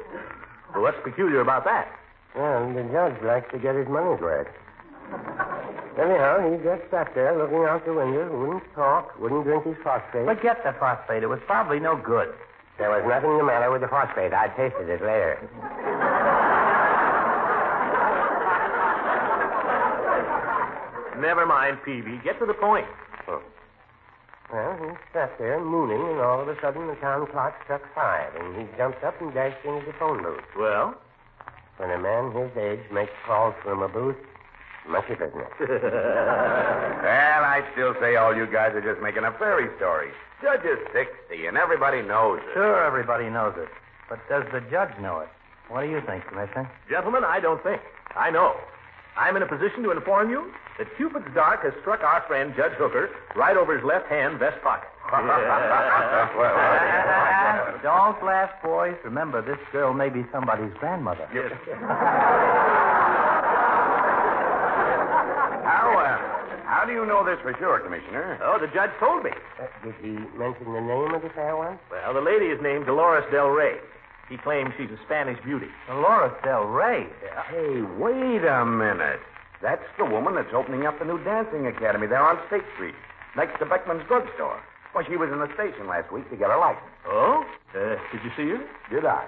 Well, 0.73 0.83
what's 0.83 0.97
peculiar 1.03 1.39
about 1.41 1.63
that? 1.65 1.87
Well, 2.35 2.73
the 2.73 2.83
judge 2.91 3.21
likes 3.23 3.51
to 3.51 3.59
get 3.59 3.75
his 3.75 3.87
money's 3.87 4.19
worth. 4.19 4.47
Anyhow, 5.99 6.39
he 6.49 6.63
just 6.63 6.89
sat 6.89 7.13
there 7.13 7.37
looking 7.37 7.63
out 7.67 7.85
the 7.85 7.93
window, 7.93 8.31
wouldn't 8.31 8.63
talk, 8.73 9.19
wouldn't 9.19 9.43
drink 9.43 9.65
his 9.65 9.75
phosphate. 9.83 10.25
Forget 10.25 10.63
the 10.63 10.73
phosphate. 10.79 11.23
It 11.23 11.27
was 11.27 11.39
probably 11.45 11.79
no 11.79 11.95
good. 11.95 12.33
There 12.77 12.89
was 12.89 13.03
nothing 13.05 13.37
the 13.37 13.43
matter 13.43 13.69
with 13.69 13.81
the 13.81 13.89
phosphate. 13.89 14.33
I 14.33 14.47
tasted 14.55 14.89
it 14.89 15.01
later. 15.03 15.37
Never 21.21 21.45
mind, 21.45 21.77
Peavey. 21.85 22.21
Get 22.23 22.39
to 22.39 22.47
the 22.47 22.55
point. 22.55 22.87
Oh. 23.27 23.41
Well, 24.51 24.75
he 24.81 24.89
sat 25.13 25.37
there 25.37 25.59
mooning, 25.63 26.01
and 26.01 26.19
all 26.19 26.41
of 26.41 26.47
a 26.47 26.59
sudden 26.59 26.87
the 26.87 26.95
town 26.95 27.27
clock 27.27 27.53
struck 27.63 27.81
five, 27.93 28.35
and 28.35 28.57
he 28.57 28.65
jumped 28.75 29.03
up 29.03 29.21
and 29.21 29.31
dashed 29.33 29.63
into 29.63 29.85
the 29.85 29.93
phone 29.99 30.23
booth. 30.23 30.43
Well? 30.57 30.95
When 31.77 31.91
a 31.91 31.99
man 31.99 32.31
his 32.33 32.51
age 32.57 32.81
makes 32.91 33.11
calls 33.25 33.53
from 33.63 33.81
a 33.81 33.87
booth, 33.87 34.17
mucky 34.89 35.13
business. 35.15 35.51
Well, 37.01 37.43
I 37.43 37.65
still 37.73 37.95
say 37.99 38.15
all 38.15 38.35
you 38.35 38.45
guys 38.45 38.75
are 38.75 38.81
just 38.81 39.01
making 39.01 39.23
a 39.23 39.31
fairy 39.39 39.67
story. 39.77 40.09
Judge 40.41 40.61
is 40.63 40.77
60, 40.93 41.47
and 41.47 41.57
everybody 41.57 42.01
knows 42.03 42.39
it. 42.39 42.53
Sure, 42.53 42.85
everybody 42.85 43.27
knows 43.29 43.55
it. 43.57 43.69
But 44.07 44.19
does 44.29 44.43
the 44.53 44.61
judge 44.69 44.93
know 45.01 45.19
it? 45.19 45.29
What 45.69 45.81
do 45.81 45.89
you 45.89 46.01
think, 46.05 46.25
Commissioner? 46.27 46.69
Gentlemen, 46.89 47.23
I 47.25 47.39
don't 47.39 47.61
think. 47.63 47.81
I 48.15 48.29
know. 48.29 48.55
I'm 49.17 49.35
in 49.35 49.41
a 49.41 49.47
position 49.47 49.81
to 49.83 49.91
inform 49.91 50.29
you 50.29 50.51
that 50.77 50.87
Cupid's 50.97 51.27
dart 51.33 51.59
has 51.63 51.73
struck 51.81 52.01
our 52.01 52.23
friend 52.27 52.53
Judge 52.55 52.73
Hooker 52.77 53.09
right 53.35 53.57
over 53.57 53.75
his 53.75 53.83
left 53.85 54.07
hand 54.07 54.39
vest 54.39 54.61
pocket. 54.63 54.89
Don't 57.83 58.23
laugh, 58.23 58.51
boys. 58.63 58.95
Remember, 59.03 59.41
this 59.41 59.57
girl 59.71 59.93
may 59.93 60.09
be 60.09 60.23
somebody's 60.31 60.73
grandmother. 60.79 61.27
Yes. 61.33 61.51
how, 65.65 65.91
uh, 65.97 66.17
how 66.65 66.85
do 66.85 66.93
you 66.93 67.05
know 67.05 67.25
this 67.25 67.39
for 67.41 67.53
sure, 67.59 67.79
Commissioner? 67.79 68.39
Oh, 68.43 68.57
the 68.59 68.67
judge 68.67 68.91
told 68.99 69.23
me. 69.23 69.31
Uh, 69.59 69.65
did 69.83 69.95
he 70.01 70.11
mention 70.37 70.71
the 70.71 70.79
name 70.81 71.13
of 71.13 71.21
the 71.21 71.29
fair 71.35 71.57
one? 71.57 71.77
Well, 71.89 72.13
the 72.13 72.21
lady 72.21 72.45
is 72.45 72.61
named 72.61 72.85
Dolores 72.85 73.25
Del 73.31 73.49
Rey. 73.49 73.77
He 74.29 74.37
claims 74.37 74.71
she's 74.77 74.89
a 74.89 74.99
Spanish 75.05 75.37
beauty. 75.43 75.67
Dolores 75.87 76.31
Del 76.43 76.63
Rey. 76.63 77.07
Hey, 77.49 77.81
wait 77.99 78.45
a 78.45 78.65
minute. 78.65 79.19
That's 79.61 79.85
the 79.97 80.05
woman 80.05 80.35
that's 80.35 80.53
opening 80.53 80.85
up 80.85 80.97
the 80.97 81.05
new 81.05 81.23
dancing 81.23 81.67
academy 81.67 82.07
there 82.07 82.23
on 82.23 82.39
State 82.47 82.65
Street, 82.75 82.95
next 83.35 83.59
to 83.59 83.65
Beckman's 83.65 84.05
drugstore. 84.07 84.59
Well, 84.93 85.05
she 85.07 85.15
was 85.15 85.29
in 85.31 85.39
the 85.39 85.53
station 85.53 85.87
last 85.87 86.11
week 86.11 86.29
to 86.31 86.35
get 86.35 86.49
her 86.49 86.57
license. 86.57 86.83
Oh? 87.07 87.45
Uh, 87.75 87.95
did 88.11 88.21
you 88.25 88.31
see 88.35 88.49
her? 88.49 88.61
Did 88.89 89.05
I? 89.05 89.25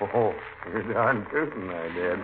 Oh, 0.00 0.34
you're 0.72 0.82
darn 0.92 1.26
tootin' 1.30 1.70
I 1.70 1.86
did. 1.94 2.18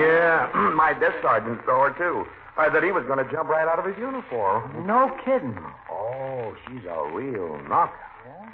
Yeah, 0.00 0.48
my 0.74 0.94
desk 0.94 1.16
sergeant 1.20 1.60
saw 1.66 1.90
her, 1.90 1.94
too. 1.98 2.24
I 2.56 2.70
thought 2.70 2.82
he 2.82 2.92
was 2.92 3.04
going 3.06 3.24
to 3.24 3.30
jump 3.30 3.48
right 3.48 3.68
out 3.68 3.78
of 3.78 3.84
his 3.84 3.96
uniform. 3.98 4.86
No 4.86 5.14
kidding. 5.24 5.58
Oh, 5.90 6.56
she's 6.66 6.84
a 6.88 7.10
real 7.12 7.60
knocker. 7.68 7.94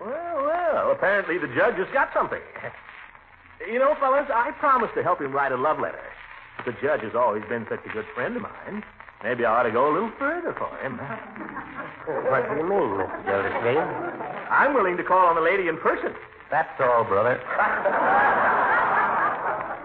Well, 0.00 0.44
well, 0.44 0.90
apparently 0.90 1.38
the 1.38 1.48
judge 1.48 1.76
has 1.76 1.88
got 1.92 2.10
something. 2.12 2.42
You 3.70 3.78
know, 3.78 3.94
fellas, 3.98 4.28
I 4.34 4.50
promised 4.58 4.92
to 4.94 5.02
help 5.02 5.22
him 5.22 5.32
write 5.32 5.52
a 5.52 5.56
love 5.56 5.78
letter. 5.78 6.02
The 6.62 6.72
judge 6.80 7.02
has 7.02 7.14
always 7.14 7.42
been 7.48 7.66
such 7.68 7.80
a 7.84 7.88
good 7.92 8.06
friend 8.14 8.36
of 8.36 8.42
mine. 8.42 8.82
Maybe 9.22 9.44
I 9.44 9.60
ought 9.60 9.64
to 9.64 9.72
go 9.72 9.90
a 9.90 9.92
little 9.92 10.12
further 10.18 10.54
for 10.54 10.68
him. 10.84 10.98
What 10.98 12.48
do 12.48 12.56
you 12.60 12.68
mean, 12.68 12.88
Mr. 13.00 13.24
Gildersleeve? 13.24 13.88
I'm 14.52 14.74
willing 14.74 14.96
to 14.96 15.04
call 15.04 15.26
on 15.26 15.34
the 15.34 15.40
lady 15.40 15.68
in 15.68 15.78
person. 15.78 16.12
That's 16.50 16.68
all, 16.80 17.04
brother. 17.04 17.40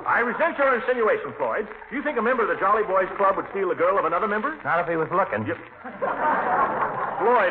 I 0.10 0.20
resent 0.20 0.58
your 0.58 0.76
insinuation, 0.76 1.32
Floyd. 1.38 1.68
Do 1.90 1.96
you 1.96 2.04
think 2.04 2.18
a 2.18 2.22
member 2.22 2.44
of 2.44 2.50
the 2.50 2.60
Jolly 2.60 2.84
Boys 2.84 3.08
Club 3.16 3.38
would 3.38 3.48
steal 3.52 3.70
the 3.70 3.76
girl 3.76 3.98
of 3.98 4.04
another 4.06 4.28
member? 4.28 4.60
Not 4.64 4.80
if 4.84 4.88
he 4.90 4.98
was 4.98 5.08
looking. 5.12 5.46
Floyd, 5.46 5.56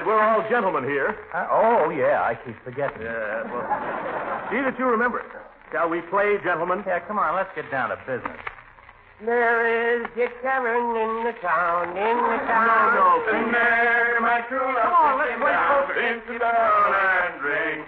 we're 0.04 0.20
all 0.20 0.44
gentlemen 0.50 0.84
here. 0.84 1.16
Uh, 1.32 1.46
oh, 1.50 1.88
yeah, 1.90 2.20
I 2.20 2.34
keep 2.44 2.56
forgetting. 2.64 3.00
Yeah, 3.00 3.44
well, 3.48 3.64
see 4.52 4.60
that 4.60 4.76
you 4.78 4.84
remember 4.86 5.20
it. 5.20 5.26
Shall 5.72 5.88
we 5.88 6.02
play, 6.10 6.36
gentlemen? 6.44 6.84
Yeah, 6.86 7.00
come 7.00 7.18
on, 7.18 7.34
let's 7.36 7.50
get 7.54 7.70
down 7.70 7.88
to 7.90 7.96
business. 8.04 8.36
There 9.24 9.98
is 9.98 10.06
a 10.14 10.28
tavern 10.46 10.94
in 10.94 11.24
the 11.26 11.34
town, 11.42 11.90
in 11.90 12.16
the 12.22 12.38
town. 12.46 12.94
And 13.34 13.52
there, 13.52 14.20
my 14.20 14.42
true 14.48 14.62
love, 14.62 14.78
Come 14.78 14.94
on, 14.94 15.18
let's 15.18 15.34
folks. 15.42 15.98
into 15.98 16.32
the 16.34 16.38
town 16.38 16.94
and 16.94 17.40
drink 17.42 17.82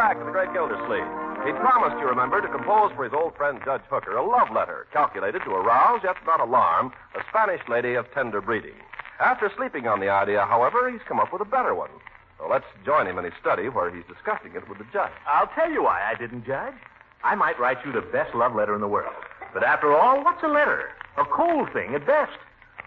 Back 0.04 0.18
to 0.18 0.24
the 0.26 0.36
great 0.36 0.52
Gildersleeve. 0.52 1.08
He'd 1.48 1.56
promised, 1.64 1.96
you 1.96 2.04
remember, 2.04 2.36
to 2.42 2.48
compose 2.48 2.92
for 2.92 3.04
his 3.04 3.14
old 3.16 3.34
friend 3.40 3.58
Judge 3.64 3.80
Hooker 3.88 4.14
a 4.18 4.20
love 4.20 4.52
letter 4.52 4.86
calculated 4.92 5.40
to 5.48 5.50
arouse, 5.52 6.02
yet 6.04 6.16
not 6.26 6.40
alarm, 6.40 6.92
a 7.16 7.24
Spanish 7.30 7.62
lady 7.70 7.94
of 7.94 8.04
tender 8.12 8.42
breeding. 8.42 8.76
After 9.18 9.50
sleeping 9.56 9.88
on 9.88 10.00
the 10.00 10.10
idea, 10.10 10.44
however, 10.44 10.90
he's 10.90 11.00
come 11.08 11.20
up 11.20 11.32
with 11.32 11.40
a 11.40 11.48
better 11.48 11.74
one. 11.74 11.88
So 12.36 12.46
let's 12.46 12.66
join 12.84 13.06
him 13.06 13.16
in 13.16 13.24
his 13.24 13.32
study 13.40 13.70
where 13.70 13.88
he's 13.88 14.04
discussing 14.04 14.52
it 14.54 14.68
with 14.68 14.76
the 14.76 14.84
judge. 14.92 15.16
I'll 15.26 15.48
tell 15.54 15.72
you 15.72 15.84
why 15.84 16.04
I 16.04 16.14
didn't, 16.20 16.44
Judge. 16.44 16.74
I 17.22 17.34
might 17.34 17.58
write 17.58 17.78
you 17.86 17.90
the 17.90 18.04
best 18.04 18.34
love 18.34 18.54
letter 18.54 18.74
in 18.74 18.82
the 18.82 18.88
world. 18.88 19.16
But 19.54 19.64
after 19.64 19.96
all, 19.96 20.22
what's 20.22 20.42
a 20.42 20.48
letter? 20.48 20.90
A 21.16 21.24
cold 21.24 21.72
thing 21.72 21.94
at 21.94 22.06
best. 22.06 22.36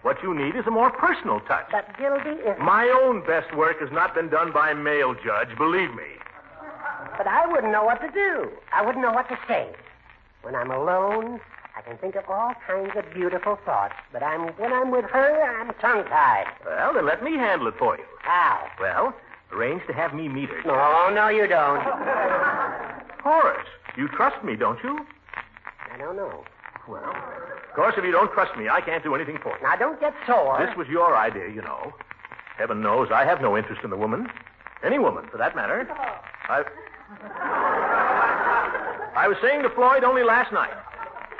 What 0.04 0.22
you 0.22 0.36
need 0.36 0.56
is 0.56 0.68
a 0.68 0.72
more 0.72 0.92
personal 0.92 1.40
touch. 1.50 1.66
But 1.72 1.98
Gildy 1.98 2.38
is. 2.46 2.60
My 2.62 2.86
own 3.02 3.26
best 3.26 3.58
work 3.58 3.80
has 3.80 3.90
not 3.92 4.14
been 4.14 4.30
done 4.30 4.52
by 4.54 4.76
mail, 4.76 5.16
Judge, 5.16 5.58
believe 5.58 5.90
me. 5.96 6.14
But 7.18 7.28
I 7.28 7.46
wouldn't 7.48 7.72
know 7.72 7.84
what 7.84 8.02
to 8.02 8.12
do. 8.12 8.50
I 8.74 8.86
wouldn't 8.86 9.04
know 9.04 9.12
what 9.12 9.28
to 9.30 9.38
say. 9.48 9.70
When 10.42 10.56
I'm 10.56 10.72
alone, 10.72 11.40
I 11.76 11.82
can 11.82 11.98
think 11.98 12.16
of 12.16 12.26
all 12.30 12.54
kinds 12.66 12.92
of 12.96 13.06
beautiful 13.14 13.60
thoughts. 13.66 13.96
But 14.12 14.24
I'm 14.24 14.48
when 14.58 14.74
I'm 14.74 14.92
with 14.92 15.06
her, 15.06 15.44
I'm 15.44 15.74
tongue-tied. 15.76 16.46
Well, 16.66 16.94
then 16.94 17.06
let 17.06 17.24
me 17.24 17.34
handle 17.36 17.68
it 17.68 17.76
for 17.78 17.98
you. 17.98 18.04
How? 18.22 18.68
Well, 18.80 19.14
arrange 19.52 19.82
to 19.88 19.94
have 19.94 20.14
me 20.14 20.28
meet 20.28 20.50
her. 20.50 20.62
No, 20.66 21.10
no, 21.14 21.28
you 21.28 21.48
don't. 21.48 21.82
Horace, 23.24 23.68
you 23.96 24.08
trust 24.08 24.44
me, 24.44 24.56
don't 24.56 24.82
you? 24.84 25.00
I 25.94 25.98
don't 25.98 26.16
know. 26.16 26.44
Well, 26.88 27.04
of 27.04 27.76
course, 27.76 27.96
if 27.98 28.06
you 28.06 28.12
don't 28.12 28.32
trust 28.32 28.58
me, 28.58 28.70
I 28.70 28.82
can't 28.82 29.04
do 29.04 29.14
anything 29.14 29.38
for 29.44 29.50
you. 29.58 29.64
Now, 29.64 29.76
don't 29.76 30.00
get 30.00 30.14
sore. 30.26 30.66
This 30.66 30.76
was 30.78 30.88
your 30.88 31.18
idea, 31.18 31.50
you 31.50 31.62
know. 31.62 31.94
Heaven 32.58 32.82
knows 32.82 33.10
I 33.12 33.26
have 33.26 33.42
no 33.42 33.58
interest 33.58 33.82
in 33.84 33.90
the 33.90 33.98
woman. 33.98 34.28
Any 34.84 34.98
woman, 35.00 35.26
for 35.30 35.38
that 35.38 35.56
matter. 35.56 35.88
I. 36.50 36.64
I 39.16 39.28
was 39.28 39.38
saying 39.42 39.64
to 39.64 39.70
Floyd 39.72 40.04
only 40.04 40.24
last 40.24 40.52
night. 40.52 40.74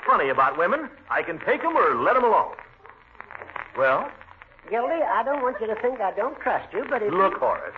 Funny 0.06 0.28
about 0.30 0.58
women. 0.58 0.88
I 1.10 1.22
can 1.22 1.38
take 1.40 1.64
'em 1.64 1.76
or 1.76 1.94
let 1.94 2.16
'em 2.16 2.24
alone. 2.24 2.54
Well, 3.76 4.10
Gildy, 4.70 5.02
I 5.02 5.22
don't 5.22 5.42
want 5.42 5.60
you 5.60 5.66
to 5.66 5.74
think 5.76 6.00
I 6.00 6.10
don't 6.12 6.38
trust 6.40 6.72
you, 6.72 6.84
but 6.88 7.02
if 7.02 7.12
look, 7.12 7.34
Horace. 7.38 7.74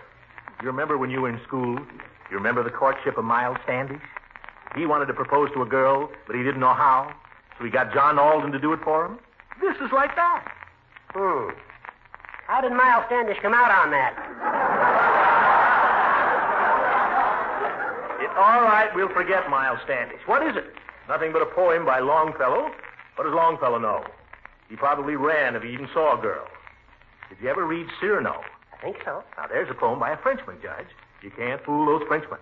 You 0.61 0.67
remember 0.67 0.97
when 0.97 1.09
you 1.09 1.21
were 1.21 1.29
in 1.29 1.39
school? 1.43 1.79
You 2.29 2.37
remember 2.37 2.63
the 2.63 2.69
courtship 2.71 3.17
of 3.17 3.25
Miles 3.25 3.57
Standish? 3.63 4.01
He 4.75 4.85
wanted 4.85 5.07
to 5.07 5.13
propose 5.13 5.51
to 5.53 5.61
a 5.61 5.65
girl, 5.65 6.09
but 6.27 6.35
he 6.35 6.43
didn't 6.43 6.59
know 6.61 6.73
how, 6.73 7.11
so 7.57 7.63
he 7.65 7.69
got 7.69 7.93
John 7.93 8.17
Alden 8.17 8.51
to 8.51 8.59
do 8.59 8.71
it 8.73 8.79
for 8.83 9.05
him. 9.05 9.19
This 9.59 9.75
is 9.77 9.91
like 9.91 10.15
that. 10.15 10.43
Hmm. 11.13 11.49
How 12.47 12.61
did 12.61 12.71
Miles 12.71 13.05
Standish 13.07 13.37
come 13.41 13.53
out 13.53 13.71
on 13.71 13.91
that? 13.91 14.13
It, 18.20 18.20
all 18.37 18.61
right, 18.61 18.89
we'll 18.95 19.13
forget 19.13 19.49
Miles 19.49 19.79
Standish. 19.83 20.19
What 20.25 20.45
is 20.45 20.55
it? 20.55 20.65
Nothing 21.07 21.31
but 21.31 21.41
a 21.41 21.45
poem 21.45 21.85
by 21.85 21.99
Longfellow. 21.99 22.71
What 23.15 23.23
does 23.25 23.33
Longfellow 23.33 23.79
know? 23.79 24.03
He 24.69 24.75
probably 24.75 25.15
ran 25.15 25.55
if 25.55 25.63
he 25.63 25.69
even 25.69 25.89
saw 25.93 26.17
a 26.17 26.21
girl. 26.21 26.47
Did 27.29 27.39
you 27.41 27.49
ever 27.49 27.65
read 27.65 27.87
Cyrano? 27.99 28.41
I 28.73 28.81
think 28.81 28.97
so. 29.03 29.23
Now, 29.37 29.47
there's 29.47 29.69
a 29.69 29.73
poem 29.73 29.99
by 29.99 30.11
a 30.11 30.17
Frenchman, 30.17 30.57
Judge. 30.61 30.87
You 31.21 31.31
can't 31.31 31.63
fool 31.63 31.85
those 31.85 32.07
Frenchmen. 32.07 32.39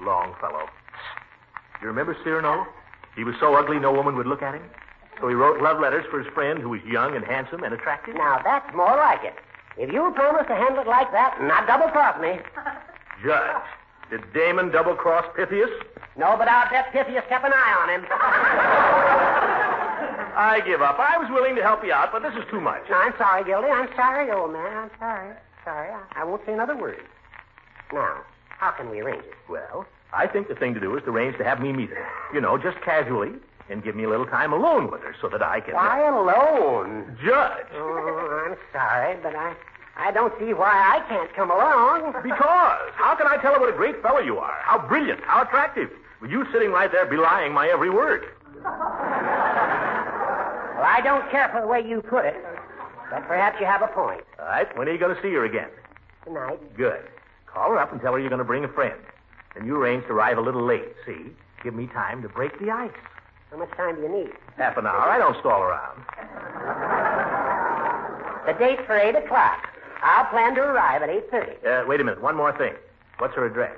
Longfellow. 0.00 0.66
You 1.80 1.88
remember 1.88 2.16
Cyrano? 2.24 2.66
He 3.16 3.24
was 3.24 3.34
so 3.40 3.54
ugly 3.54 3.78
no 3.78 3.92
woman 3.92 4.16
would 4.16 4.26
look 4.26 4.42
at 4.42 4.54
him. 4.54 4.62
So 5.20 5.28
he 5.28 5.34
wrote 5.34 5.60
love 5.60 5.80
letters 5.80 6.04
for 6.10 6.22
his 6.22 6.32
friend 6.32 6.60
who 6.60 6.70
was 6.70 6.80
young 6.84 7.16
and 7.16 7.24
handsome 7.24 7.64
and 7.64 7.74
attractive. 7.74 8.14
Now, 8.14 8.40
that's 8.42 8.72
more 8.74 8.96
like 8.96 9.24
it. 9.24 9.34
If 9.76 9.92
you'll 9.92 10.12
promise 10.12 10.46
to 10.48 10.54
handle 10.54 10.82
it 10.82 10.86
like 10.86 11.10
that 11.12 11.40
not 11.42 11.66
double 11.66 11.88
cross 11.88 12.20
me. 12.20 12.38
Judge, 13.24 13.62
did 14.10 14.20
Damon 14.32 14.70
double 14.70 14.94
cross 14.94 15.24
Pythias? 15.36 15.70
No, 16.16 16.36
but 16.36 16.48
I'll 16.48 16.70
bet 16.70 16.92
Pythias 16.92 17.24
kept 17.28 17.44
an 17.44 17.52
eye 17.54 17.76
on 17.82 17.88
him. 17.90 18.06
I 20.38 20.60
give 20.64 20.82
up. 20.82 20.98
I 20.98 21.18
was 21.18 21.28
willing 21.30 21.56
to 21.56 21.62
help 21.62 21.84
you 21.84 21.92
out, 21.92 22.12
but 22.12 22.22
this 22.22 22.34
is 22.34 22.44
too 22.50 22.60
much. 22.60 22.82
No, 22.88 22.96
I'm 22.96 23.12
sorry, 23.18 23.44
Gildy. 23.44 23.68
I'm 23.70 23.88
sorry, 23.96 24.30
old 24.30 24.52
man. 24.52 24.76
I'm 24.76 24.90
sorry. 24.98 25.34
Sorry. 25.64 25.90
I, 25.90 26.22
I 26.22 26.24
won't 26.24 26.46
say 26.46 26.52
another 26.52 26.76
word. 26.76 27.02
Now, 27.92 28.22
how 28.48 28.70
can 28.70 28.90
we 28.90 29.00
arrange 29.00 29.24
it? 29.24 29.34
Well, 29.48 29.84
I 30.12 30.26
think 30.26 30.48
the 30.48 30.54
thing 30.54 30.74
to 30.74 30.80
do 30.80 30.96
is 30.96 31.02
to 31.04 31.10
arrange 31.10 31.36
to 31.38 31.44
have 31.44 31.60
me 31.60 31.72
meet 31.72 31.90
her. 31.90 32.06
You 32.32 32.40
know, 32.40 32.56
just 32.56 32.80
casually, 32.82 33.32
and 33.68 33.82
give 33.82 33.96
me 33.96 34.04
a 34.04 34.08
little 34.08 34.26
time 34.26 34.52
alone 34.52 34.90
with 34.90 35.02
her 35.02 35.14
so 35.20 35.28
that 35.28 35.42
I 35.42 35.60
can. 35.60 35.74
Why 35.74 36.06
alone? 36.06 37.18
Judge. 37.22 37.66
Oh, 37.74 38.46
I'm 38.46 38.56
sorry, 38.72 39.16
but 39.22 39.34
I, 39.34 39.54
I 39.98 40.12
don't 40.12 40.32
see 40.38 40.54
why 40.54 40.70
I 40.70 41.00
can't 41.08 41.32
come 41.34 41.50
along. 41.50 42.14
Because. 42.22 42.92
How 42.94 43.14
can 43.16 43.26
I 43.26 43.36
tell 43.42 43.54
her 43.54 43.60
what 43.60 43.68
a 43.72 43.76
great 43.76 44.00
fellow 44.02 44.20
you 44.20 44.38
are? 44.38 44.56
How 44.62 44.78
brilliant, 44.86 45.20
how 45.24 45.42
attractive. 45.42 45.90
With 46.20 46.30
you 46.30 46.44
sitting 46.52 46.70
right 46.70 46.90
there 46.90 47.06
belying 47.06 47.52
my 47.52 47.68
every 47.68 47.90
word. 47.90 48.24
Well, 48.62 48.74
I 50.86 51.00
don't 51.02 51.28
care 51.30 51.48
for 51.52 51.60
the 51.60 51.66
way 51.66 51.80
you 51.86 52.00
put 52.02 52.24
it, 52.24 52.36
but 53.10 53.26
perhaps 53.26 53.58
you 53.60 53.66
have 53.66 53.82
a 53.82 53.88
point. 53.88 54.22
All 54.38 54.46
right, 54.46 54.76
when 54.76 54.88
are 54.88 54.92
you 54.92 54.98
going 54.98 55.14
to 55.14 55.22
see 55.22 55.32
her 55.32 55.44
again? 55.44 55.68
Tonight. 56.24 56.60
Good. 56.76 57.02
Call 57.46 57.70
her 57.70 57.78
up 57.78 57.92
and 57.92 58.00
tell 58.00 58.12
her 58.12 58.18
you're 58.20 58.28
going 58.30 58.38
to 58.38 58.44
bring 58.44 58.64
a 58.64 58.68
friend. 58.68 58.98
And 59.56 59.66
you 59.66 59.76
arrange 59.76 60.04
to 60.06 60.12
arrive 60.12 60.38
a 60.38 60.40
little 60.40 60.64
late, 60.64 60.94
see? 61.06 61.32
Give 61.64 61.74
me 61.74 61.86
time 61.88 62.22
to 62.22 62.28
break 62.28 62.58
the 62.60 62.70
ice. 62.70 62.90
How 63.50 63.56
much 63.58 63.70
time 63.76 63.96
do 63.96 64.02
you 64.02 64.08
need? 64.08 64.30
Half 64.56 64.76
an 64.76 64.86
hour. 64.86 65.00
I 65.08 65.18
don't 65.18 65.36
stall 65.40 65.62
around. 65.62 66.02
The 68.46 68.52
date's 68.58 68.82
for 68.86 68.96
8 68.96 69.16
o'clock. 69.16 69.68
I'll 70.02 70.26
plan 70.26 70.54
to 70.54 70.60
arrive 70.60 71.02
at 71.02 71.08
8.30. 71.08 71.66
Uh, 71.84 71.86
wait 71.86 72.00
a 72.00 72.04
minute. 72.04 72.22
One 72.22 72.36
more 72.36 72.56
thing. 72.56 72.74
What's 73.18 73.34
her 73.34 73.46
address? 73.46 73.76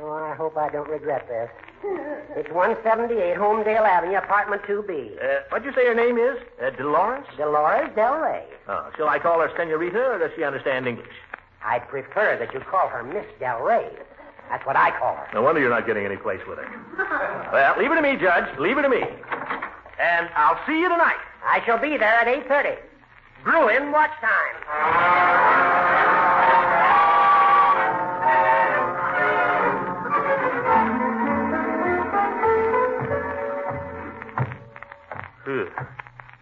Oh, 0.00 0.10
I 0.12 0.34
hope 0.34 0.56
I 0.56 0.68
don't 0.70 0.88
regret 0.88 1.28
this. 1.28 1.50
It's 2.36 2.50
178 2.50 3.36
Homedale 3.36 3.86
Avenue, 3.86 4.16
apartment 4.16 4.62
2B. 4.62 5.16
Uh, 5.22 5.40
what'd 5.50 5.64
you 5.64 5.72
say 5.74 5.86
her 5.86 5.94
name 5.94 6.18
is? 6.18 6.38
Uh, 6.62 6.70
Dolores? 6.70 7.24
Dolores 7.36 7.90
Del 7.94 8.16
Rey. 8.18 8.44
Oh, 8.68 8.90
shall 8.96 9.08
I 9.08 9.18
call 9.18 9.40
her 9.40 9.50
Senorita, 9.56 9.98
or 9.98 10.18
does 10.18 10.30
she 10.36 10.44
understand 10.44 10.86
English? 10.86 11.08
I'd 11.64 11.86
prefer 11.88 12.36
that 12.38 12.52
you 12.54 12.60
call 12.60 12.88
her 12.88 13.02
Miss 13.02 13.26
Del 13.38 13.60
Rey. 13.62 13.88
That's 14.48 14.64
what 14.66 14.76
I 14.76 14.90
call 14.98 15.16
her. 15.16 15.28
No 15.34 15.42
wonder 15.42 15.60
you're 15.60 15.70
not 15.70 15.86
getting 15.86 16.04
any 16.04 16.16
place 16.16 16.40
with 16.48 16.58
her. 16.58 17.50
well, 17.52 17.76
leave 17.78 17.92
it 17.92 17.94
to 17.96 18.02
me, 18.02 18.16
Judge. 18.16 18.58
Leave 18.58 18.78
it 18.78 18.82
to 18.82 18.88
me. 18.88 19.02
And 20.00 20.28
I'll 20.34 20.58
see 20.66 20.80
you 20.80 20.88
tonight. 20.88 21.18
I 21.44 21.62
shall 21.64 21.78
be 21.78 21.96
there 21.96 22.14
at 22.14 22.26
8.30. 22.26 22.78
Bruin, 23.44 23.92
watch 23.92 24.10
time. 24.20 24.60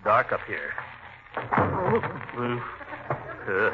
Dark 0.04 0.32
up 0.32 0.40
here. 0.46 0.72
Ugh. 1.36 2.62
Ugh. 3.48 3.72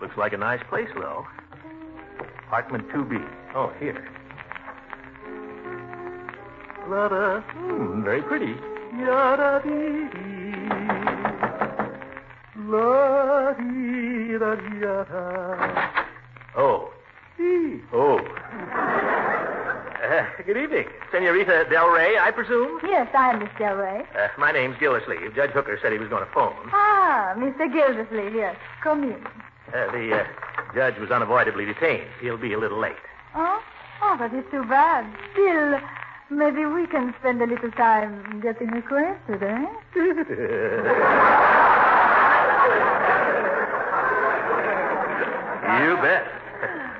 Looks 0.00 0.16
like 0.16 0.32
a 0.32 0.36
nice 0.38 0.62
place, 0.68 0.88
though. 0.94 1.26
Apartment 2.46 2.88
2B. 2.88 3.24
Oh, 3.54 3.72
here. 3.78 4.08
Hmm, 6.86 8.02
very 8.02 8.22
pretty. 8.22 8.54
La-dee-da-dee-da. 12.70 14.30
Oh. 16.56 16.92
Ee. 17.40 17.80
Oh. 17.92 18.18
Uh, 20.00 20.24
good 20.46 20.56
evening. 20.56 20.86
Senorita 21.10 21.66
Del 21.68 21.88
Rey, 21.90 22.16
I 22.16 22.30
presume? 22.30 22.78
Yes, 22.84 23.08
I'm 23.12 23.40
Miss 23.40 23.48
Del 23.58 23.74
Rey. 23.74 24.04
Uh, 24.14 24.28
my 24.38 24.52
name's 24.52 24.76
Gildersleeve. 24.78 25.34
Judge 25.34 25.50
Hooker 25.50 25.78
said 25.82 25.90
he 25.92 25.98
was 25.98 26.08
going 26.08 26.24
to 26.24 26.30
phone. 26.32 26.54
Ah, 26.72 27.34
Mr. 27.36 27.66
Gildersleeve, 27.72 28.34
yes. 28.36 28.54
Come 28.84 29.02
in. 29.02 29.26
Uh, 29.74 29.90
the 29.90 30.20
uh, 30.20 30.24
judge 30.72 30.96
was 30.98 31.10
unavoidably 31.10 31.64
detained. 31.64 32.06
He'll 32.20 32.38
be 32.38 32.52
a 32.52 32.58
little 32.58 32.78
late. 32.78 32.94
Oh? 33.34 33.60
Oh, 34.02 34.16
that 34.18 34.32
is 34.32 34.44
too 34.52 34.64
bad. 34.64 35.04
Still, 35.32 35.80
maybe 36.30 36.64
we 36.66 36.86
can 36.86 37.12
spend 37.18 37.42
a 37.42 37.46
little 37.46 37.72
time 37.72 38.40
getting 38.40 38.72
acquainted, 38.74 39.42
eh? 39.42 39.66
you 45.82 45.96
bet. 46.02 46.24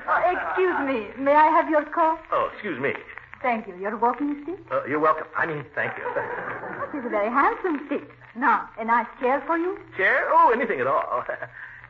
Oh, 0.07 0.21
excuse 0.35 0.77
me. 0.87 1.23
May 1.23 1.33
I 1.33 1.47
have 1.47 1.69
your 1.69 1.85
coat? 1.85 2.19
Oh, 2.31 2.49
excuse 2.53 2.79
me. 2.79 2.93
Thank 3.41 3.67
you. 3.67 3.75
Your 3.77 3.97
walking 3.97 4.41
stick? 4.43 4.59
Uh, 4.71 4.83
you're 4.85 4.99
welcome. 4.99 5.27
I 5.35 5.45
mean, 5.45 5.65
thank 5.75 5.93
you. 5.97 6.03
It 6.05 6.97
is 6.97 7.05
a 7.05 7.09
very 7.09 7.29
handsome 7.29 7.85
stick. 7.87 8.09
Now, 8.35 8.69
a 8.79 8.85
nice 8.85 9.07
chair 9.19 9.43
for 9.45 9.57
you? 9.57 9.77
Chair? 9.97 10.27
Oh, 10.29 10.51
anything 10.53 10.79
at 10.79 10.87
all. 10.87 11.25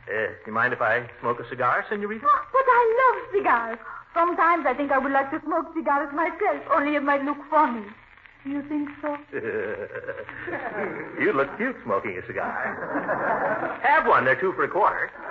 Uh, 0.09 0.33
you 0.47 0.51
mind 0.51 0.73
if 0.73 0.81
I 0.81 1.07
smoke 1.21 1.39
a 1.39 1.47
cigar, 1.47 1.85
senorita? 1.87 2.25
Oh, 2.27 2.41
but 2.51 2.65
I 2.67 2.81
love 3.01 3.31
cigars. 3.31 3.77
Sometimes 4.15 4.65
I 4.65 4.73
think 4.73 4.91
I 4.91 4.97
would 4.97 5.11
like 5.11 5.29
to 5.29 5.39
smoke 5.45 5.67
cigars 5.75 6.11
myself, 6.13 6.59
only 6.73 6.95
it 6.95 7.03
might 7.03 7.23
look 7.23 7.37
funny. 7.51 7.85
You 8.43 8.63
think 8.67 8.89
so? 9.01 9.17
you 11.21 11.31
look 11.33 11.55
cute 11.57 11.75
smoking 11.83 12.17
a 12.17 12.25
cigar. 12.25 13.79
Have 13.83 14.07
one. 14.07 14.25
They're 14.25 14.39
two 14.39 14.53
for 14.53 14.63
a 14.63 14.69
quarter. 14.69 15.11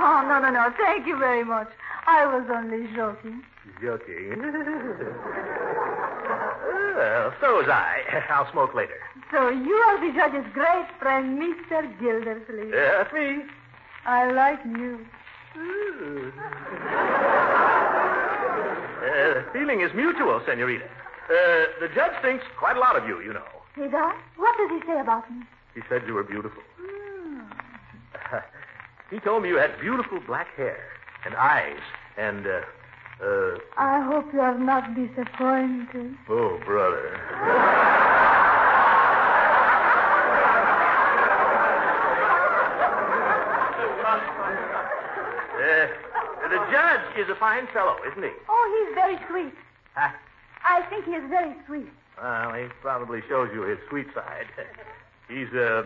Oh, 0.00 0.22
no, 0.26 0.38
no, 0.38 0.50
no. 0.50 0.72
Thank 0.78 1.06
you 1.06 1.18
very 1.18 1.44
much. 1.44 1.68
I 2.06 2.24
was 2.24 2.48
only 2.54 2.86
joking. 2.94 3.42
Joking. 3.82 4.30
well, 6.96 7.34
so 7.40 7.56
was 7.56 7.68
I. 7.68 8.00
I'll 8.30 8.50
smoke 8.52 8.74
later. 8.74 8.98
So 9.32 9.48
you 9.50 9.74
are 9.74 10.00
the 10.00 10.12
judge's 10.16 10.46
great 10.54 10.86
friend, 11.00 11.38
Mr. 11.42 11.82
Gildersleeve. 12.00 12.72
Yeah, 12.72 13.02
that's 13.02 13.12
me. 13.12 13.42
I 14.06 14.30
like 14.30 14.64
you. 14.64 15.04
Uh, 15.56 15.60
the 19.34 19.44
feeling 19.52 19.80
is 19.80 19.92
mutual, 19.94 20.40
senorita. 20.46 20.88
Uh, 21.28 21.66
the 21.80 21.88
judge 21.94 22.12
thinks 22.22 22.44
quite 22.58 22.76
a 22.76 22.80
lot 22.80 22.96
of 22.96 23.06
you, 23.06 23.20
you 23.20 23.34
know. 23.34 23.44
He 23.74 23.82
does? 23.82 24.14
What 24.36 24.56
does 24.56 24.70
he 24.70 24.86
say 24.86 24.98
about 24.98 25.30
me? 25.30 25.42
He 25.74 25.82
said 25.88 26.02
you 26.06 26.14
were 26.14 26.24
beautiful. 26.24 26.62
Hmm. 26.80 27.40
he 29.10 29.20
told 29.20 29.42
me 29.42 29.50
you 29.50 29.56
had 29.56 29.78
beautiful 29.78 30.20
black 30.26 30.48
hair 30.56 30.78
and 31.26 31.34
eyes 31.34 31.80
and, 32.16 32.46
uh, 32.46 32.60
uh, 33.22 33.58
I 33.76 34.00
hope 34.00 34.32
you 34.32 34.40
are 34.40 34.58
not 34.58 34.94
disappointed. 34.94 36.16
oh, 36.28 36.60
brother. 36.64 37.20
Uh, 45.58 46.48
the 46.48 46.72
judge 46.72 47.18
is 47.18 47.28
a 47.28 47.34
fine 47.34 47.66
fellow, 47.74 47.96
isn't 48.10 48.22
he? 48.22 48.30
Oh, 48.48 48.86
he's 48.86 48.94
very 48.94 49.18
sweet. 49.28 49.54
Huh? 49.94 50.10
I 50.64 50.82
think 50.90 51.04
he 51.04 51.12
is 51.12 51.24
very 51.28 51.54
sweet. 51.66 51.90
Well, 52.20 52.52
he 52.54 52.66
probably 52.82 53.22
shows 53.28 53.50
you 53.52 53.62
his 53.62 53.78
sweet 53.88 54.06
side. 54.14 54.46
He's 55.28 55.52
a 55.52 55.84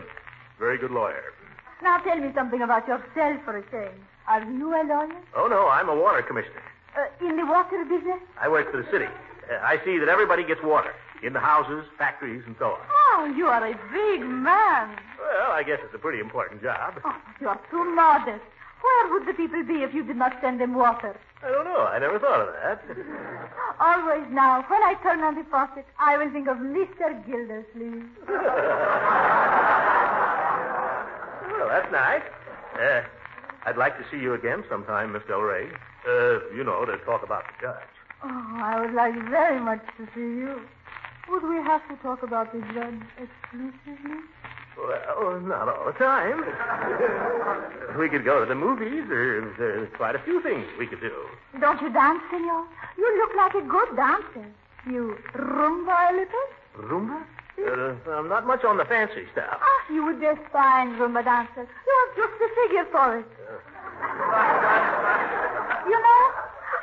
very 0.57 0.77
good 0.77 0.91
lawyer. 0.91 1.33
Now 1.81 1.97
tell 1.99 2.17
me 2.17 2.31
something 2.33 2.61
about 2.61 2.87
yourself 2.87 3.43
for 3.43 3.57
a 3.57 3.61
change. 3.69 3.99
Are 4.27 4.41
you 4.43 4.69
a 4.73 4.81
lawyer? 4.87 5.15
Oh, 5.35 5.47
no, 5.47 5.67
I'm 5.67 5.89
a 5.89 5.95
water 5.95 6.21
commissioner. 6.21 6.63
Uh, 6.95 7.25
in 7.27 7.35
the 7.35 7.45
water 7.45 7.83
business? 7.85 8.19
I 8.39 8.47
work 8.47 8.71
for 8.71 8.77
the 8.81 8.89
city. 8.89 9.05
Uh, 9.51 9.55
I 9.61 9.79
see 9.83 9.97
that 9.97 10.07
everybody 10.07 10.43
gets 10.45 10.61
water 10.63 10.93
in 11.23 11.33
the 11.33 11.39
houses, 11.39 11.83
factories, 11.97 12.43
and 12.45 12.55
so 12.57 12.65
on. 12.67 12.79
Oh, 13.11 13.33
you 13.35 13.47
are 13.47 13.65
a 13.65 13.73
big 13.91 14.21
man. 14.21 14.95
Well, 15.19 15.51
I 15.51 15.63
guess 15.65 15.79
it's 15.83 15.93
a 15.93 15.97
pretty 15.97 16.19
important 16.19 16.61
job. 16.61 17.01
Oh, 17.03 17.15
you 17.41 17.47
are 17.49 17.59
too 17.69 17.83
modest. 17.95 18.43
Where 18.83 19.13
would 19.13 19.27
the 19.27 19.33
people 19.33 19.63
be 19.63 19.83
if 19.83 19.93
you 19.93 20.03
did 20.03 20.17
not 20.17 20.33
send 20.41 20.59
them 20.59 20.75
water? 20.75 21.15
I 21.41 21.49
don't 21.49 21.65
know. 21.65 21.83
I 21.87 21.99
never 21.99 22.19
thought 22.19 22.41
of 22.41 22.53
that. 22.53 22.83
Always 23.79 24.25
now, 24.29 24.63
when 24.67 24.83
I 24.83 24.95
turn 25.01 25.21
on 25.21 25.35
the 25.35 25.45
faucet, 25.49 25.85
I 25.99 26.17
will 26.17 26.31
think 26.31 26.47
of 26.47 26.57
Mr. 26.57 27.25
Gildersleeve. 27.25 28.05
well, 28.27 28.47
that's 31.69 31.91
nice. 31.91 32.23
Uh, 32.79 33.03
I'd 33.65 33.77
like 33.77 33.97
to 33.97 34.05
see 34.11 34.17
you 34.17 34.33
again 34.33 34.63
sometime, 34.69 35.13
Miss 35.13 35.23
Del 35.27 35.39
Rey. 35.39 35.69
Uh, 36.07 36.39
you 36.53 36.63
know, 36.65 36.83
to 36.85 36.97
talk 37.05 37.23
about 37.23 37.45
the 37.47 37.67
judge. 37.67 37.93
Oh, 38.23 38.59
I 38.61 38.79
would 38.81 38.93
like 38.93 39.13
very 39.29 39.59
much 39.59 39.81
to 39.97 40.05
see 40.13 40.19
you. 40.19 40.61
Would 41.29 41.43
we 41.43 41.55
have 41.55 41.87
to 41.87 41.95
talk 42.03 42.23
about 42.23 42.51
the 42.51 42.59
judge 42.73 42.99
exclusively? 43.17 44.19
Well, 44.77 45.39
not 45.41 45.69
all 45.69 45.85
the 45.85 45.93
time. 45.93 46.43
we 47.99 48.09
could 48.09 48.25
go 48.25 48.39
to 48.39 48.45
the 48.45 48.55
movies. 48.55 49.03
There's, 49.07 49.55
there's 49.57 49.89
quite 49.95 50.15
a 50.15 50.19
few 50.19 50.41
things 50.41 50.65
we 50.77 50.87
could 50.87 50.99
do. 51.01 51.13
Don't 51.59 51.81
you 51.81 51.91
dance, 51.93 52.21
senor? 52.31 52.65
You 52.97 53.17
look 53.19 53.35
like 53.35 53.53
a 53.55 53.67
good 53.67 53.95
dancer. 53.95 54.47
You 54.89 55.17
rumba 55.35 56.09
a 56.09 56.13
little? 56.13 56.89
Rumba? 56.89 57.23
Uh, 57.59 58.11
I'm 58.11 58.27
not 58.27 58.47
much 58.47 58.63
on 58.63 58.77
the 58.77 58.85
fancy 58.85 59.25
stuff. 59.31 59.59
Ah, 59.61 59.93
you 59.93 60.03
would 60.05 60.19
be 60.19 60.25
a 60.25 60.35
fine 60.51 60.97
rumba 60.97 61.23
dancer. 61.23 61.67
You 61.85 61.93
have 62.01 62.15
just 62.17 62.39
the 62.39 62.49
figure 62.61 62.85
for 62.91 63.19
it. 63.19 63.25
You 65.83 65.99
know, 65.99 66.21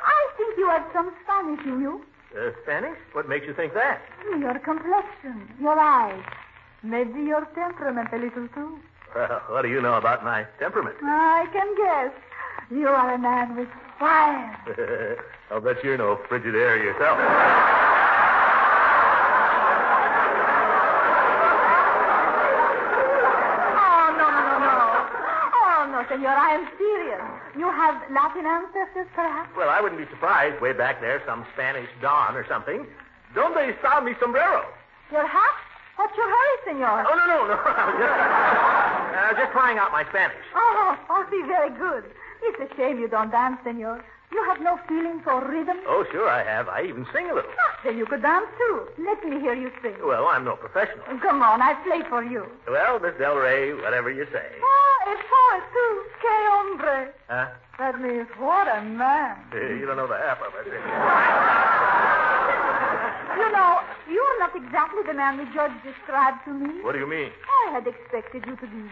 I 0.05 0.29
think 0.37 0.57
you 0.57 0.67
have 0.69 0.85
some 0.93 1.11
Spanish 1.23 1.65
in 1.65 1.81
you. 1.81 2.05
Uh, 2.37 2.51
Spanish? 2.63 2.97
What 3.13 3.27
makes 3.27 3.47
you 3.47 3.53
think 3.53 3.73
that? 3.73 3.99
Your 4.39 4.59
complexion, 4.59 5.49
your 5.59 5.77
eyes, 5.77 6.21
maybe 6.83 7.21
your 7.21 7.45
temperament 7.55 8.09
a 8.13 8.17
little 8.17 8.47
too. 8.49 8.79
Well, 9.15 9.41
what 9.49 9.61
do 9.63 9.69
you 9.69 9.81
know 9.81 9.95
about 9.95 10.23
my 10.23 10.45
temperament? 10.59 10.95
I 11.03 11.45
can 11.51 11.75
guess. 11.75 12.13
You 12.71 12.87
are 12.87 13.13
a 13.13 13.17
man 13.17 13.57
with 13.57 13.67
fire. 13.99 15.17
I'll 15.51 15.59
bet 15.59 15.83
you're 15.83 15.97
no 15.97 16.17
frigid 16.29 16.55
air 16.55 16.77
yourself. 16.81 17.19
Oh, 23.75 24.07
no, 24.15 24.25
no, 24.31 24.41
no, 24.47 24.55
no. 24.63 24.77
Oh, 25.59 25.89
no, 25.91 26.05
senor, 26.07 26.29
I 26.31 26.55
am 26.55 26.67
serious. 26.77 27.21
You 27.57 27.67
have 27.67 28.01
Latin 28.09 28.45
ancestors, 28.45 29.07
perhaps? 29.13 29.49
Well, 29.57 29.69
I 29.69 29.81
wouldn't 29.81 29.99
be 29.99 30.07
surprised 30.09 30.61
way 30.61 30.71
back 30.71 31.01
there, 31.01 31.21
some 31.27 31.45
Spanish 31.53 31.89
Don 32.01 32.37
or 32.37 32.47
something. 32.47 32.87
Don't 33.35 33.53
they 33.53 33.75
style 33.79 34.01
me 34.01 34.13
sombrero? 34.21 34.63
Your 35.11 35.27
hat? 35.27 35.70
What's 35.97 36.15
your 36.17 36.27
hurry, 36.27 36.57
senor? 36.65 37.05
Oh, 37.07 37.15
no, 37.15 37.25
no, 37.27 37.37
no. 37.47 37.55
Just, 37.55 37.67
uh, 39.17 39.33
just 39.37 39.51
trying 39.51 39.77
out 39.77 39.91
my 39.91 40.03
Spanish. 40.09 40.37
Oh, 40.55 40.97
oh, 41.09 41.25
see, 41.29 41.41
very 41.47 41.69
good. 41.77 42.05
It's 42.43 42.59
a 42.59 42.75
shame 42.75 42.99
you 42.99 43.07
don't 43.07 43.29
dance, 43.31 43.59
senor. 43.63 44.03
You 44.31 44.41
have 44.47 44.61
no 44.61 44.79
feeling 44.87 45.19
for 45.23 45.43
rhythm? 45.45 45.77
Oh, 45.85 46.05
sure 46.11 46.29
I 46.29 46.41
have. 46.43 46.69
I 46.69 46.83
even 46.83 47.05
sing 47.13 47.29
a 47.29 47.35
little. 47.35 47.51
Ah, 47.51 47.79
then 47.83 47.97
you 47.97 48.05
could 48.05 48.21
dance, 48.21 48.47
too. 48.57 48.87
Let 48.97 49.23
me 49.27 49.39
hear 49.41 49.53
you 49.53 49.69
sing. 49.83 49.95
Well, 50.03 50.25
I'm 50.27 50.45
no 50.45 50.55
professional. 50.55 51.03
Come 51.21 51.41
on, 51.43 51.61
I 51.61 51.73
play 51.83 52.01
for 52.07 52.23
you. 52.23 52.45
Well, 52.69 52.99
Miss 52.99 53.13
Del 53.19 53.35
Rey, 53.35 53.73
whatever 53.73 54.09
you 54.09 54.25
say. 54.31 54.47
Oh, 54.63 54.97
a 55.11 55.15
poet, 55.19 55.63
too. 55.73 56.03
Que 56.21 56.31
hombre. 56.47 57.13
Huh? 57.27 57.47
That 57.77 57.99
means, 57.99 58.27
what 58.37 58.67
a 58.67 58.81
man. 58.81 59.35
You 59.53 59.85
don't 59.85 59.97
know 59.97 60.07
the 60.07 60.17
half 60.17 60.39
of 60.39 60.53
it. 60.65 60.71
You 63.37 63.51
know, 63.51 63.79
you're 64.11 64.39
not 64.39 64.55
exactly 64.55 65.01
the 65.07 65.13
man 65.13 65.37
the 65.37 65.47
judge 65.55 65.71
described 65.83 66.43
to 66.45 66.51
me. 66.53 66.83
What 66.83 66.93
do 66.93 66.99
you 66.99 67.07
mean? 67.07 67.31
I 67.67 67.71
had 67.71 67.87
expected 67.87 68.43
you 68.45 68.55
to 68.55 68.67
be 68.67 68.83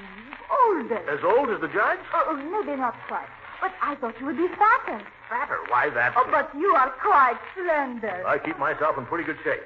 older. 0.48 1.04
As 1.12 1.20
old 1.24 1.50
as 1.52 1.60
the 1.62 1.68
judge? 1.68 2.00
Oh, 2.16 2.32
oh, 2.32 2.38
maybe 2.40 2.80
not 2.80 2.96
quite. 3.08 3.28
But 3.62 3.72
I 3.82 3.96
thought 3.96 4.16
you 4.20 4.26
would 4.28 4.38
be 4.38 4.48
fatter. 4.56 5.04
Fatter? 5.28 5.60
Why 5.68 5.90
that? 5.92 6.14
Oh, 6.16 6.28
but 6.32 6.50
you 6.56 6.72
are 6.80 6.92
quite 7.04 7.38
slender. 7.54 8.24
I 8.26 8.40
keep 8.40 8.58
myself 8.58 8.98
in 8.98 9.06
pretty 9.06 9.26
good 9.26 9.38
shape. 9.44 9.62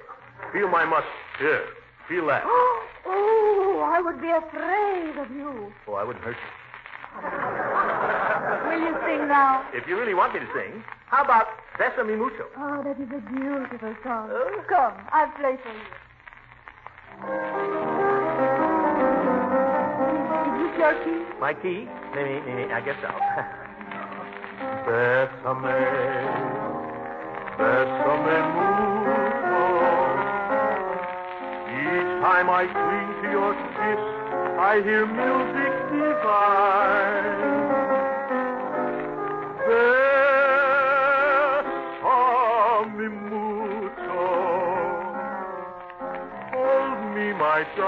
Feel 0.51 0.67
my 0.67 0.83
muscles. 0.83 1.13
Here. 1.39 1.65
Feel 2.09 2.27
that. 2.27 2.43
Oh, 3.05 3.83
I 3.83 3.99
would 3.99 4.21
be 4.21 4.31
afraid 4.31 5.17
of 5.19 5.29
you. 5.29 5.73
Oh, 5.89 5.95
I 5.95 6.05
wouldn't 6.05 6.23
hurt 6.23 6.37
you. 6.39 6.51
Will 7.19 8.79
you 8.79 8.95
sing 9.05 9.27
now? 9.27 9.67
If 9.73 9.87
you 9.87 9.99
really 9.99 10.13
want 10.13 10.33
me 10.33 10.39
to 10.39 10.47
sing, 10.55 10.81
how 11.07 11.23
about 11.23 11.47
Bésame 11.77 12.15
Mucho? 12.17 12.45
Oh, 12.55 12.83
that 12.83 12.99
is 12.99 13.09
a 13.09 13.19
beautiful 13.33 13.95
song. 14.03 14.29
Oh. 14.31 14.61
Come, 14.69 14.93
I'll 15.11 15.31
play 15.39 15.57
for 15.63 15.73
you. 15.73 15.81
Is 20.49 20.55
this 20.61 20.77
your 20.77 20.93
key? 21.03 21.19
My 21.39 21.53
key? 21.53 21.87
Maybe, 22.13 22.41
maybe, 22.45 22.71
I 22.71 22.81
guess 22.81 22.97
so. 23.01 23.09
Bésame, 24.85 25.77
bésame 27.57 28.37
mucho. 28.53 29.17
Each 31.73 32.11
time 32.21 32.49
I 32.49 32.65
cling 32.69 33.09
to 33.23 33.27
your 33.31 33.53
kiss, 33.73 34.01
I 34.59 34.81
hear 34.83 35.05
music 35.07 35.73
divine. 35.89 37.72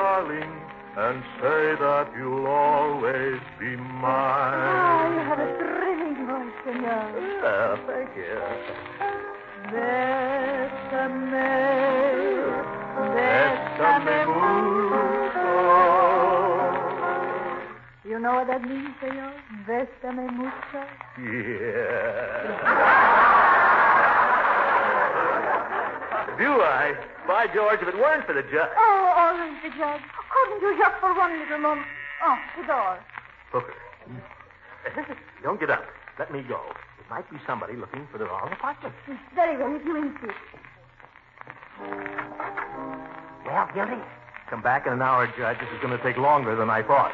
Darling, 0.06 0.54
and 0.98 1.18
say 1.42 1.64
that 1.82 2.08
you'll 2.16 2.46
always 2.46 3.42
be 3.60 3.72
Oh, 3.74 3.84
mine. 4.06 4.70
Ah, 4.78 5.10
you 5.14 5.22
have 5.30 5.40
a 5.40 5.50
thrilling 5.58 6.18
voice, 6.30 6.58
senor. 6.64 7.06
Oh, 7.52 7.74
thank 7.88 8.12
you. 8.22 8.38
Bésame, 9.72 11.54
Bésame 13.16 14.18
mucho. 14.30 15.52
You 18.08 18.18
know 18.20 18.34
what 18.36 18.48
that 18.48 18.62
means, 18.62 18.94
senor? 19.02 19.34
Bésame 19.68 20.26
mucho. 20.38 20.82
Yeah. 21.18 22.46
Do 26.38 26.50
I? 26.62 27.15
By 27.28 27.48
George, 27.54 27.80
if 27.82 27.88
it 27.88 27.98
weren't 27.98 28.26
for 28.26 28.34
the 28.34 28.44
judge. 28.44 28.70
Oh, 28.78 29.14
all 29.18 29.34
right, 29.34 29.58
the 29.64 29.70
judge. 29.70 30.02
Couldn't 30.30 30.62
you 30.62 30.78
just 30.78 31.00
for 31.00 31.14
one 31.18 31.40
little 31.40 31.58
moment? 31.58 31.88
Oh, 32.24 32.38
the 32.60 32.68
door. 32.68 33.00
Hooker. 33.52 33.74
Don't 35.44 35.60
get 35.60 35.70
up. 35.72 35.86
Let 36.20 36.32
me 36.32 36.44
go. 36.48 36.62
It 37.00 37.10
might 37.10 37.30
be 37.32 37.38
somebody 37.48 37.76
looking 37.76 38.08
for 38.12 38.18
the 38.18 38.26
wrong 38.26 38.52
apartment. 38.52 38.94
Very 39.34 39.58
well, 39.58 39.76
if 39.76 39.84
you 39.86 39.98
insist. 39.98 40.38
Well, 43.46 43.70
Gildy? 43.74 44.02
Come 44.50 44.62
back 44.62 44.86
in 44.86 44.94
an 44.94 45.02
hour, 45.02 45.28
Judge. 45.38 45.58
This 45.60 45.70
is 45.74 45.82
going 45.82 45.98
to 45.98 46.04
take 46.04 46.18
longer 46.18 46.56
than 46.56 46.70
I 46.70 46.84
thought. 46.84 47.12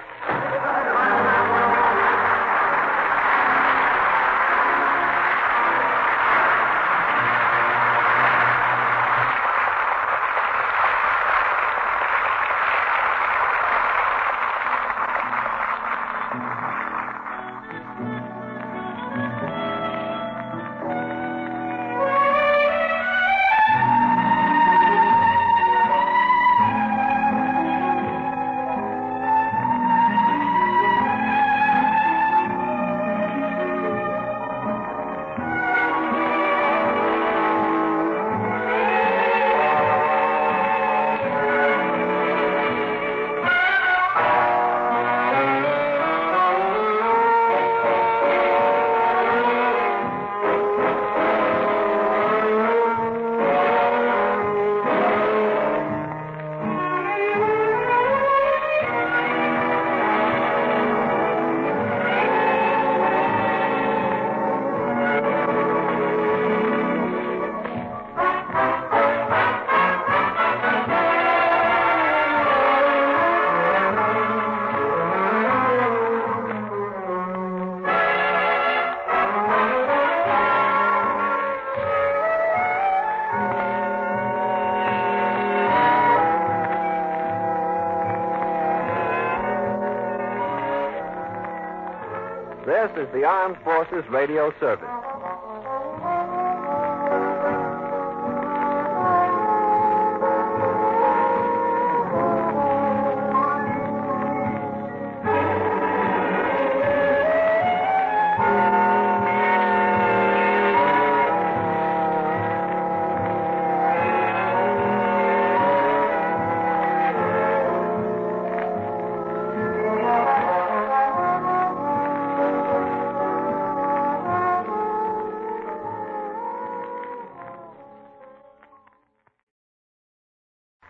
Is 93.02 93.08
the 93.14 93.24
Armed 93.24 93.58
Forces 93.64 94.04
Radio 94.12 94.54
Service. 94.60 94.91